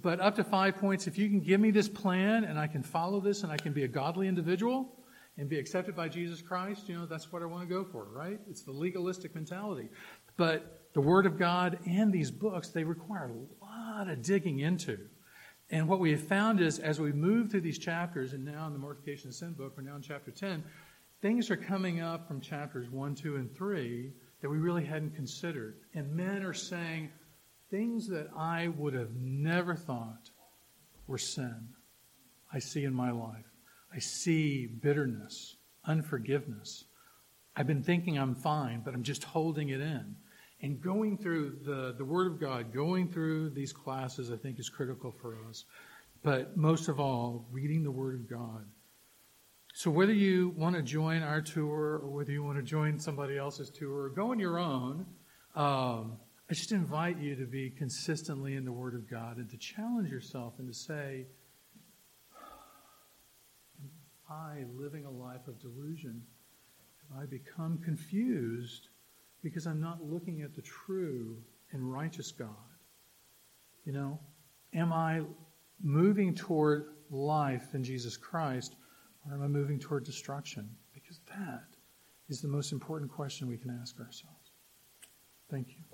But 0.00 0.20
up 0.20 0.36
to 0.36 0.44
five 0.44 0.76
points, 0.76 1.08
if 1.08 1.18
you 1.18 1.28
can 1.28 1.40
give 1.40 1.60
me 1.60 1.72
this 1.72 1.88
plan 1.88 2.44
and 2.44 2.56
I 2.56 2.68
can 2.68 2.84
follow 2.84 3.18
this 3.18 3.42
and 3.42 3.50
I 3.50 3.56
can 3.56 3.72
be 3.72 3.82
a 3.82 3.88
godly 3.88 4.28
individual, 4.28 4.92
and 5.38 5.48
be 5.48 5.58
accepted 5.58 5.96
by 5.96 6.08
Jesus 6.08 6.40
Christ, 6.42 6.88
you 6.88 6.94
know, 6.94 7.06
that's 7.06 7.32
what 7.32 7.42
I 7.42 7.46
want 7.46 7.66
to 7.66 7.74
go 7.74 7.82
for, 7.82 8.04
right? 8.04 8.38
It's 8.50 8.62
the 8.62 8.70
legalistic 8.70 9.34
mentality. 9.34 9.88
But 10.36 10.82
the 10.92 11.00
Word 11.00 11.26
of 11.26 11.38
God 11.38 11.78
and 11.86 12.12
these 12.12 12.30
books, 12.30 12.68
they 12.68 12.84
require 12.84 13.30
a 13.30 13.64
lot 13.64 14.08
of 14.08 14.22
digging 14.22 14.60
into. 14.60 14.98
And 15.70 15.88
what 15.88 16.00
we 16.00 16.10
have 16.10 16.22
found 16.22 16.60
is 16.60 16.78
as 16.78 17.00
we 17.00 17.12
move 17.12 17.50
through 17.50 17.62
these 17.62 17.78
chapters, 17.78 18.34
and 18.34 18.44
now 18.44 18.66
in 18.66 18.74
the 18.74 18.78
Mortification 18.78 19.30
of 19.30 19.34
Sin 19.34 19.54
book, 19.54 19.72
we're 19.74 19.84
now 19.84 19.96
in 19.96 20.02
chapter 20.02 20.30
10, 20.30 20.62
things 21.22 21.50
are 21.50 21.56
coming 21.56 22.00
up 22.00 22.26
from 22.26 22.40
chapters 22.40 22.90
1, 22.90 23.14
2, 23.14 23.36
and 23.36 23.56
3 23.56 24.12
that 24.42 24.50
we 24.50 24.58
really 24.58 24.84
hadn't 24.84 25.14
considered. 25.14 25.76
And 25.94 26.14
men 26.14 26.42
are 26.42 26.52
saying 26.52 27.10
things 27.70 28.08
that 28.08 28.28
I 28.36 28.68
would 28.68 28.92
have 28.92 29.14
never 29.14 29.76
thought 29.76 30.30
were 31.06 31.18
sin, 31.18 31.68
I 32.52 32.58
see 32.58 32.84
in 32.84 32.92
my 32.92 33.12
life. 33.12 33.46
I 33.94 33.98
see 34.00 34.66
bitterness, 34.66 35.56
unforgiveness. 35.86 36.84
I've 37.54 37.66
been 37.66 37.82
thinking 37.82 38.18
I'm 38.18 38.34
fine, 38.34 38.82
but 38.84 38.94
I'm 38.94 39.02
just 39.02 39.24
holding 39.24 39.68
it 39.68 39.80
in. 39.80 40.16
And 40.60 40.80
going 40.80 41.18
through 41.18 41.58
the, 41.64 41.94
the 41.96 42.04
Word 42.04 42.26
of 42.26 42.40
God, 42.40 42.72
going 42.72 43.08
through 43.08 43.50
these 43.50 43.72
classes, 43.72 44.30
I 44.30 44.36
think 44.36 44.58
is 44.58 44.68
critical 44.68 45.12
for 45.20 45.36
us. 45.48 45.64
But 46.22 46.56
most 46.56 46.88
of 46.88 46.98
all, 46.98 47.46
reading 47.52 47.82
the 47.82 47.90
Word 47.90 48.14
of 48.14 48.30
God. 48.30 48.64
So 49.74 49.90
whether 49.90 50.12
you 50.12 50.52
want 50.54 50.76
to 50.76 50.82
join 50.82 51.22
our 51.22 51.40
tour 51.40 51.98
or 52.02 52.10
whether 52.10 52.30
you 52.30 52.42
want 52.42 52.58
to 52.58 52.62
join 52.62 52.98
somebody 52.98 53.38
else's 53.38 53.70
tour 53.70 54.02
or 54.02 54.08
go 54.10 54.30
on 54.30 54.38
your 54.38 54.58
own, 54.58 55.06
um, 55.56 56.18
I 56.50 56.54
just 56.54 56.72
invite 56.72 57.18
you 57.18 57.34
to 57.36 57.46
be 57.46 57.70
consistently 57.70 58.56
in 58.56 58.66
the 58.66 58.72
Word 58.72 58.94
of 58.94 59.08
God 59.10 59.38
and 59.38 59.48
to 59.48 59.56
challenge 59.56 60.10
yourself 60.10 60.54
and 60.58 60.68
to 60.68 60.74
say, 60.74 61.24
Am 63.82 63.90
I 64.28 64.64
living 64.78 65.06
a 65.06 65.10
life 65.10 65.48
of 65.48 65.58
delusion? 65.58 66.22
Have 67.08 67.22
I 67.22 67.24
become 67.24 67.78
confused 67.78 68.88
because 69.42 69.66
I'm 69.66 69.80
not 69.80 70.04
looking 70.04 70.42
at 70.42 70.54
the 70.54 70.62
true 70.62 71.38
and 71.72 71.90
righteous 71.90 72.30
God? 72.30 72.48
You 73.86 73.92
know, 73.92 74.20
am 74.74 74.92
I 74.92 75.22
moving 75.82 76.34
toward 76.34 76.88
life 77.10 77.74
in 77.74 77.82
Jesus 77.82 78.18
Christ 78.18 78.76
or 79.26 79.34
am 79.34 79.42
I 79.42 79.48
moving 79.48 79.78
toward 79.78 80.04
destruction? 80.04 80.68
Because 80.92 81.20
that 81.36 81.64
is 82.28 82.40
the 82.40 82.48
most 82.48 82.72
important 82.72 83.10
question 83.10 83.48
we 83.48 83.58
can 83.58 83.78
ask 83.80 83.98
ourselves. 84.00 84.52
Thank 85.50 85.68
you. 85.68 85.91